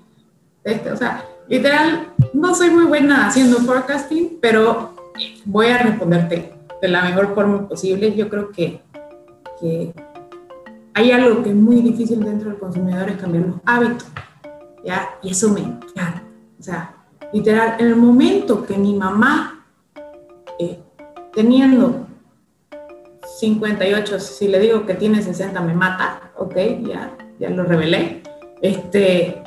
de 0.62 0.72
este. 0.72 0.92
O 0.92 0.96
sea, 0.96 1.24
literal, 1.48 2.06
no 2.34 2.54
soy 2.54 2.70
muy 2.70 2.84
buena 2.84 3.26
haciendo 3.26 3.56
forecasting, 3.56 4.38
pero 4.40 4.99
voy 5.44 5.68
a 5.68 5.78
responderte 5.78 6.52
de 6.80 6.88
la 6.88 7.02
mejor 7.02 7.34
forma 7.34 7.68
posible. 7.68 8.14
Yo 8.14 8.28
creo 8.28 8.50
que, 8.50 8.82
que 9.60 9.92
hay 10.94 11.12
algo 11.12 11.42
que 11.42 11.50
es 11.50 11.56
muy 11.56 11.82
difícil 11.82 12.20
dentro 12.20 12.50
del 12.50 12.58
consumidor, 12.58 13.08
es 13.10 13.16
cambiar 13.16 13.46
los 13.46 13.56
hábitos, 13.64 14.08
¿ya? 14.84 15.08
Y 15.22 15.30
eso 15.30 15.50
me 15.50 15.60
encanta. 15.60 16.22
O 16.58 16.62
sea, 16.62 16.94
literal, 17.32 17.76
en 17.78 17.86
el 17.86 17.96
momento 17.96 18.64
que 18.64 18.76
mi 18.76 18.94
mamá, 18.94 19.64
eh, 20.58 20.80
teniendo 21.32 22.06
58, 23.38 24.20
si 24.20 24.48
le 24.48 24.58
digo 24.58 24.84
que 24.84 24.94
tiene 24.94 25.22
60 25.22 25.60
me 25.60 25.74
mata, 25.74 26.32
ok, 26.36 26.54
ya, 26.82 27.16
ya 27.38 27.50
lo 27.50 27.64
revelé, 27.64 28.22
este, 28.60 29.42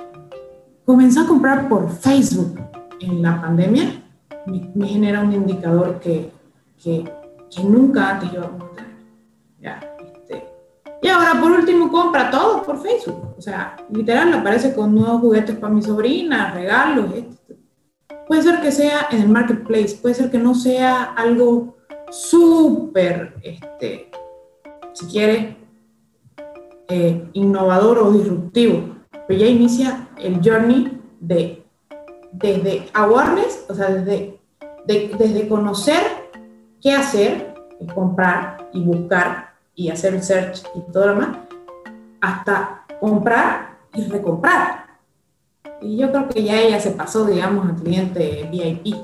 comenzó 0.86 1.22
a 1.22 1.28
comprar 1.28 1.70
por 1.70 1.92
Facebook 1.92 2.60
en 3.00 3.22
la 3.22 3.42
pandemia 3.42 4.03
me, 4.46 4.88
genera 4.88 5.22
un 5.22 5.34
indicador 5.34 6.00
que, 6.00 6.32
que, 6.82 7.04
que 7.50 7.64
nunca 7.64 8.12
antes 8.12 8.32
yo. 8.32 8.50
¿ya? 9.62 9.80
Este, 10.00 10.46
y 11.02 11.08
ahora, 11.08 11.40
por 11.40 11.52
último, 11.52 11.92
compra 11.92 12.30
todo 12.30 12.64
por 12.64 12.82
Facebook. 12.82 13.36
O 13.38 13.42
sea, 13.42 13.76
literal, 13.90 14.34
aparece 14.34 14.74
con 14.74 14.94
nuevos 14.94 15.22
juguetes 15.22 15.56
para 15.56 15.74
mi 15.74 15.82
sobrina, 15.82 16.54
regalos. 16.54 17.14
Este. 17.14 17.58
Puede 18.28 18.42
ser 18.42 18.62
que 18.62 18.72
sea 18.72 19.08
en 19.12 19.22
el 19.22 19.30
marketplace, 19.30 19.98
puede 20.02 20.16
ser 20.16 20.32
que 20.32 20.40
no 20.40 20.56
sea 20.56 21.04
algo 21.04 21.76
súper, 22.10 23.36
este, 23.42 24.10
si 24.94 25.06
quiere, 25.08 25.58
eh, 26.88 27.30
innovador 27.34 28.00
o 28.00 28.12
disruptivo, 28.12 28.98
pero 29.28 29.40
ya 29.40 29.48
inicia 29.48 30.10
el 30.18 30.40
journey 30.44 31.02
de 31.20 31.63
desde 32.34 32.90
awareness, 32.94 33.66
o 33.70 33.76
sea, 33.76 33.90
desde, 33.90 34.40
desde 34.86 35.48
conocer 35.48 36.02
qué 36.82 36.92
hacer, 36.92 37.54
y 37.80 37.88
comprar 37.88 38.70
y 38.74 38.84
buscar 38.84 39.54
y 39.76 39.90
hacer 39.90 40.22
search 40.24 40.64
y 40.76 40.92
todo 40.92 41.08
lo 41.08 41.14
demás, 41.16 41.38
hasta 42.22 42.86
comprar 43.00 43.78
y 43.94 44.04
recomprar. 44.06 44.86
Y 45.82 45.98
yo 45.98 46.12
creo 46.12 46.30
que 46.30 46.44
ya 46.44 46.62
ella 46.62 46.80
se 46.80 46.92
pasó, 46.92 47.26
digamos, 47.26 47.68
al 47.68 47.76
cliente 47.76 48.48
VIP. 48.52 48.96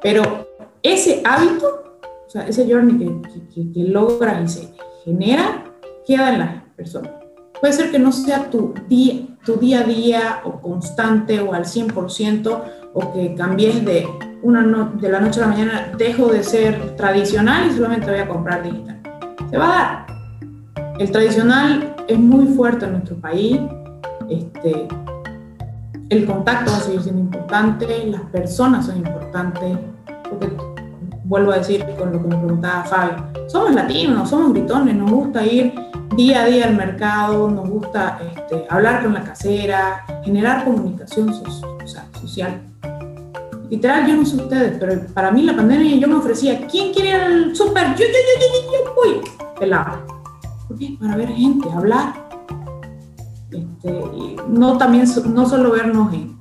Pero 0.00 0.46
ese 0.82 1.22
hábito, 1.24 1.98
o 2.26 2.30
sea, 2.30 2.46
ese 2.46 2.70
journey 2.70 2.98
que, 2.98 3.72
que 3.72 3.80
logra 3.80 4.40
y 4.40 4.48
se 4.48 4.72
genera, 5.04 5.64
queda 6.06 6.32
en 6.32 6.38
las 6.38 6.62
personas. 6.76 7.21
Puede 7.62 7.74
ser 7.74 7.92
que 7.92 7.98
no 8.00 8.10
sea 8.10 8.50
tu 8.50 8.74
día, 8.88 9.20
tu 9.44 9.54
día 9.54 9.82
a 9.82 9.84
día 9.84 10.40
o 10.42 10.60
constante 10.60 11.38
o 11.38 11.54
al 11.54 11.64
100% 11.64 12.60
o 12.92 13.12
que 13.12 13.36
cambies 13.36 13.84
de, 13.84 14.04
una 14.42 14.90
de 15.00 15.08
la 15.08 15.20
noche 15.20 15.40
a 15.40 15.46
la 15.46 15.52
mañana, 15.52 15.92
dejo 15.96 16.26
de 16.26 16.42
ser 16.42 16.96
tradicional 16.96 17.70
y 17.70 17.74
solamente 17.74 18.10
voy 18.10 18.18
a 18.18 18.26
comprar 18.26 18.64
digital. 18.64 19.00
Se 19.48 19.56
va 19.56 19.64
a 19.64 19.68
dar. 19.68 20.96
El 20.98 21.12
tradicional 21.12 21.94
es 22.08 22.18
muy 22.18 22.46
fuerte 22.46 22.86
en 22.86 22.94
nuestro 22.94 23.14
país. 23.18 23.60
Este, 24.28 24.88
el 26.08 26.26
contacto 26.26 26.72
va 26.72 26.78
a 26.78 26.80
seguir 26.80 27.02
siendo 27.02 27.20
importante, 27.20 28.06
las 28.08 28.22
personas 28.22 28.86
son 28.86 28.96
importantes, 28.96 29.78
porque 30.28 30.52
vuelvo 31.26 31.52
a 31.52 31.58
decir 31.58 31.86
con 31.96 32.12
lo 32.12 32.20
que 32.20 32.26
me 32.26 32.36
preguntaba 32.38 32.82
Fabio, 32.82 33.24
somos 33.46 33.72
latinos, 33.72 34.30
somos 34.30 34.52
gritones, 34.52 34.96
nos 34.96 35.12
gusta 35.12 35.46
ir 35.46 35.72
día 36.16 36.42
a 36.42 36.46
día 36.46 36.66
al 36.66 36.76
mercado, 36.76 37.50
nos 37.50 37.68
gusta 37.68 38.20
este, 38.34 38.66
hablar 38.68 39.02
con 39.02 39.14
la 39.14 39.22
casera, 39.22 40.04
generar 40.24 40.64
comunicación 40.64 41.32
social. 42.14 42.60
Literal, 43.70 44.06
yo 44.06 44.16
no 44.16 44.26
sé 44.26 44.36
ustedes, 44.36 44.76
pero 44.78 45.00
para 45.14 45.30
mí 45.30 45.42
la 45.42 45.56
pandemia 45.56 45.96
yo 45.96 46.06
me 46.06 46.16
ofrecía, 46.16 46.66
¿quién 46.66 46.92
quiere 46.92 47.10
ir 47.10 47.14
al 47.14 47.56
súper? 47.56 47.94
Yo, 47.94 48.04
yo, 48.04 48.04
yo, 48.04 48.46
yo, 48.52 48.84
yo, 48.84 48.94
voy. 48.94 49.30
Pelado. 49.58 50.06
¿Por 50.68 50.78
qué? 50.78 50.96
Para 51.00 51.16
ver 51.16 51.28
gente, 51.28 51.70
hablar. 51.70 52.12
Este, 53.50 54.36
no, 54.48 54.76
también, 54.76 55.06
no 55.32 55.48
solo 55.48 55.70
vernos 55.70 56.12
en, 56.12 56.38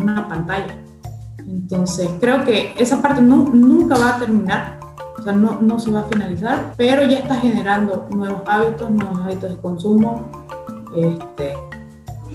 una 0.00 0.28
pantalla. 0.28 0.76
Entonces, 1.38 2.08
creo 2.20 2.44
que 2.44 2.74
esa 2.78 3.02
parte 3.02 3.20
nunca 3.20 3.98
va 3.98 4.16
a 4.16 4.18
terminar 4.18 4.78
no, 5.32 5.60
no 5.60 5.78
se 5.78 5.90
va 5.90 6.00
a 6.00 6.04
finalizar, 6.04 6.74
pero 6.76 7.04
ya 7.04 7.18
está 7.18 7.36
generando 7.36 8.06
nuevos 8.10 8.42
hábitos, 8.46 8.90
nuevos 8.90 9.20
hábitos 9.20 9.50
de 9.50 9.56
consumo. 9.56 10.30
Este, 10.96 11.54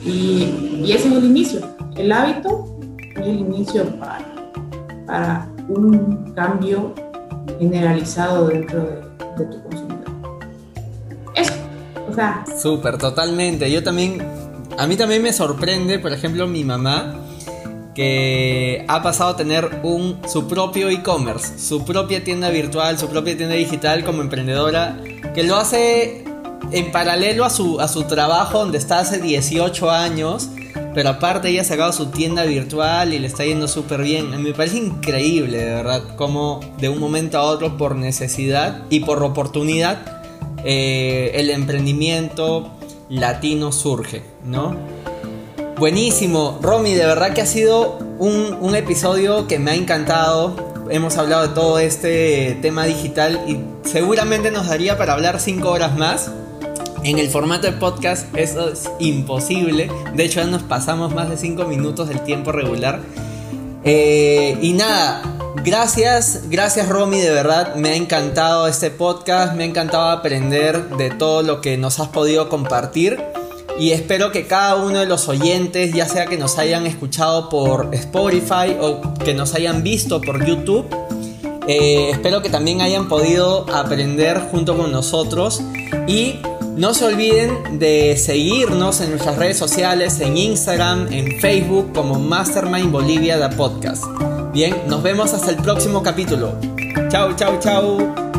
y, 0.04 0.82
y, 0.84 0.92
ese 0.92 1.08
es 1.10 1.16
el 1.16 1.26
inicio. 1.26 1.62
El 1.96 2.12
hábito 2.12 2.80
es 3.16 3.28
el 3.28 3.40
inicio 3.40 3.86
para, 4.00 4.20
para 5.06 5.48
un 5.68 6.34
cambio 6.34 6.94
generalizado 7.60 8.48
dentro 8.48 8.80
de, 9.38 9.46
tu 9.46 9.64
consumidor. 9.64 10.06
Eso, 11.36 11.54
o 12.10 12.14
sea. 12.14 12.44
Súper, 12.62 12.98
totalmente. 12.98 13.72
Yo 13.72 13.84
también, 13.84 14.22
a 14.78 14.88
mí 14.88 14.96
también 14.96 15.24
me 15.24 15.34
sorprende, 15.34 16.00
por 16.00 16.14
ejemplo, 16.14 16.48
mi 16.48 16.64
mamá 16.64 17.16
que 17.94 18.86
ha 18.88 19.04
pasado 19.04 19.32
a 19.32 19.36
tener 19.36 19.82
un, 19.84 20.20
su 20.28 20.48
propio 20.48 20.90
e-commerce, 20.90 21.60
su 21.60 21.84
propia 21.84 22.24
tienda 22.24 22.50
virtual, 22.50 22.98
su 22.98 23.08
propia 23.08 23.36
tienda 23.36 23.56
digital 23.56 24.04
como 24.04 24.22
emprendedora, 24.22 24.98
que 25.34 25.44
lo 25.44 25.58
hace 25.58 26.24
en 26.72 26.92
paralelo 26.92 27.44
a 27.44 27.50
su, 27.50 27.80
a 27.82 27.88
su 27.88 28.04
trabajo 28.04 28.60
donde 28.60 28.78
está 28.78 29.00
hace 29.00 29.20
18 29.20 29.92
años, 29.92 30.50
pero 30.94 31.10
aparte 31.10 31.50
ella 31.50 31.62
ha 31.62 31.66
sacado 31.66 31.92
su 31.92 32.08
tienda 32.08 32.44
virtual 32.44 33.14
y 33.14 33.20
le 33.20 33.28
está 33.28 33.46
yendo 33.46 33.68
súper 33.68 34.04
bien. 34.04 34.42
Me 34.42 34.54
parece 34.54 34.78
increíble, 34.78 35.58
de 35.58 35.76
verdad, 35.76 36.16
como 36.16 36.60
de 36.80 36.90
un 36.90 37.00
momento 37.00 37.38
a 37.38 37.44
otro 37.44 37.78
por 37.78 37.96
necesidad 37.96 38.84
y 38.90 39.02
por 39.02 39.22
oportunidad 39.24 40.24
eh, 40.64 41.32
el 41.36 41.50
emprendimiento 41.50 42.72
latino 43.10 43.72
surge, 43.72 44.22
¿no? 44.46 44.78
Buenísimo, 45.82 46.60
Romy, 46.62 46.94
de 46.94 47.08
verdad 47.08 47.34
que 47.34 47.42
ha 47.42 47.48
sido 47.48 47.98
un, 48.20 48.56
un 48.62 48.76
episodio 48.76 49.48
que 49.48 49.58
me 49.58 49.72
ha 49.72 49.74
encantado. 49.74 50.56
Hemos 50.92 51.18
hablado 51.18 51.48
de 51.48 51.56
todo 51.56 51.80
este 51.80 52.56
tema 52.62 52.86
digital 52.86 53.44
y 53.48 53.58
seguramente 53.90 54.52
nos 54.52 54.68
daría 54.68 54.96
para 55.00 55.14
hablar 55.14 55.40
5 55.40 55.68
horas 55.68 55.98
más. 55.98 56.30
En 57.04 57.18
el 57.18 57.30
formato 57.30 57.66
de 57.66 57.74
podcast 57.74 58.28
eso 58.38 58.70
es 58.70 58.92
imposible. 59.00 59.90
De 60.14 60.24
hecho 60.24 60.40
ya 60.40 60.46
nos 60.46 60.62
pasamos 60.62 61.16
más 61.16 61.32
de 61.32 61.38
5 61.38 61.64
minutos 61.64 62.10
del 62.10 62.22
tiempo 62.22 62.52
regular. 62.52 63.00
Eh, 63.84 64.60
y 64.62 64.74
nada, 64.74 65.24
gracias, 65.66 66.44
gracias 66.52 66.90
Romy, 66.90 67.22
de 67.22 67.32
verdad 67.32 67.74
me 67.74 67.90
ha 67.90 67.96
encantado 67.96 68.68
este 68.68 68.92
podcast, 68.92 69.56
me 69.56 69.64
ha 69.64 69.66
encantado 69.66 70.10
aprender 70.10 70.90
de 70.90 71.10
todo 71.10 71.42
lo 71.42 71.60
que 71.60 71.76
nos 71.78 72.00
has 72.00 72.10
podido 72.10 72.50
compartir 72.50 73.18
y 73.80 73.92
espero 73.92 74.32
que 74.32 74.48
cada 74.48 74.76
uno 74.76 75.00
de 75.00 75.06
los 75.06 75.28
oyentes, 75.28 75.94
ya 75.94 76.08
sea 76.08 76.26
que 76.26 76.38
nos 76.38 76.58
hayan 76.58 76.86
escuchado 76.86 77.50
por 77.50 77.90
Spotify 77.94 78.78
o 78.80 79.02
que 79.24 79.34
nos 79.34 79.54
hayan 79.54 79.84
visto 79.84 80.22
por 80.22 80.46
YouTube, 80.46 80.86
eh, 81.68 82.10
espero 82.12 82.42
que 82.42 82.50
también 82.50 82.82
hayan 82.82 83.08
podido 83.08 83.66
aprender 83.74 84.40
junto 84.52 84.78
con 84.78 84.92
nosotros 84.92 85.62
y 86.08 86.40
no 86.76 86.94
se 86.94 87.06
olviden 87.06 87.80
de 87.80 88.18
seguirnos 88.18 89.02
en 89.02 89.12
nuestras 89.12 89.38
redes 89.38 89.58
sociales, 89.58 90.20
en 90.20 90.38
Instagram, 90.38 91.12
en 91.12 91.40
Facebook 91.40 91.92
como 91.94 92.20
Mastermind 92.20 92.92
Bolivia 92.92 93.38
da 93.38 93.50
Podcast. 93.50 94.04
Bien, 94.54 94.76
nos 94.88 95.04
vemos 95.04 95.34
hasta 95.34 95.52
el 95.52 95.58
próximo 95.58 96.02
capítulo. 96.02 96.54
Chau, 97.10 97.36
chau, 97.36 97.60
chau. 97.60 98.31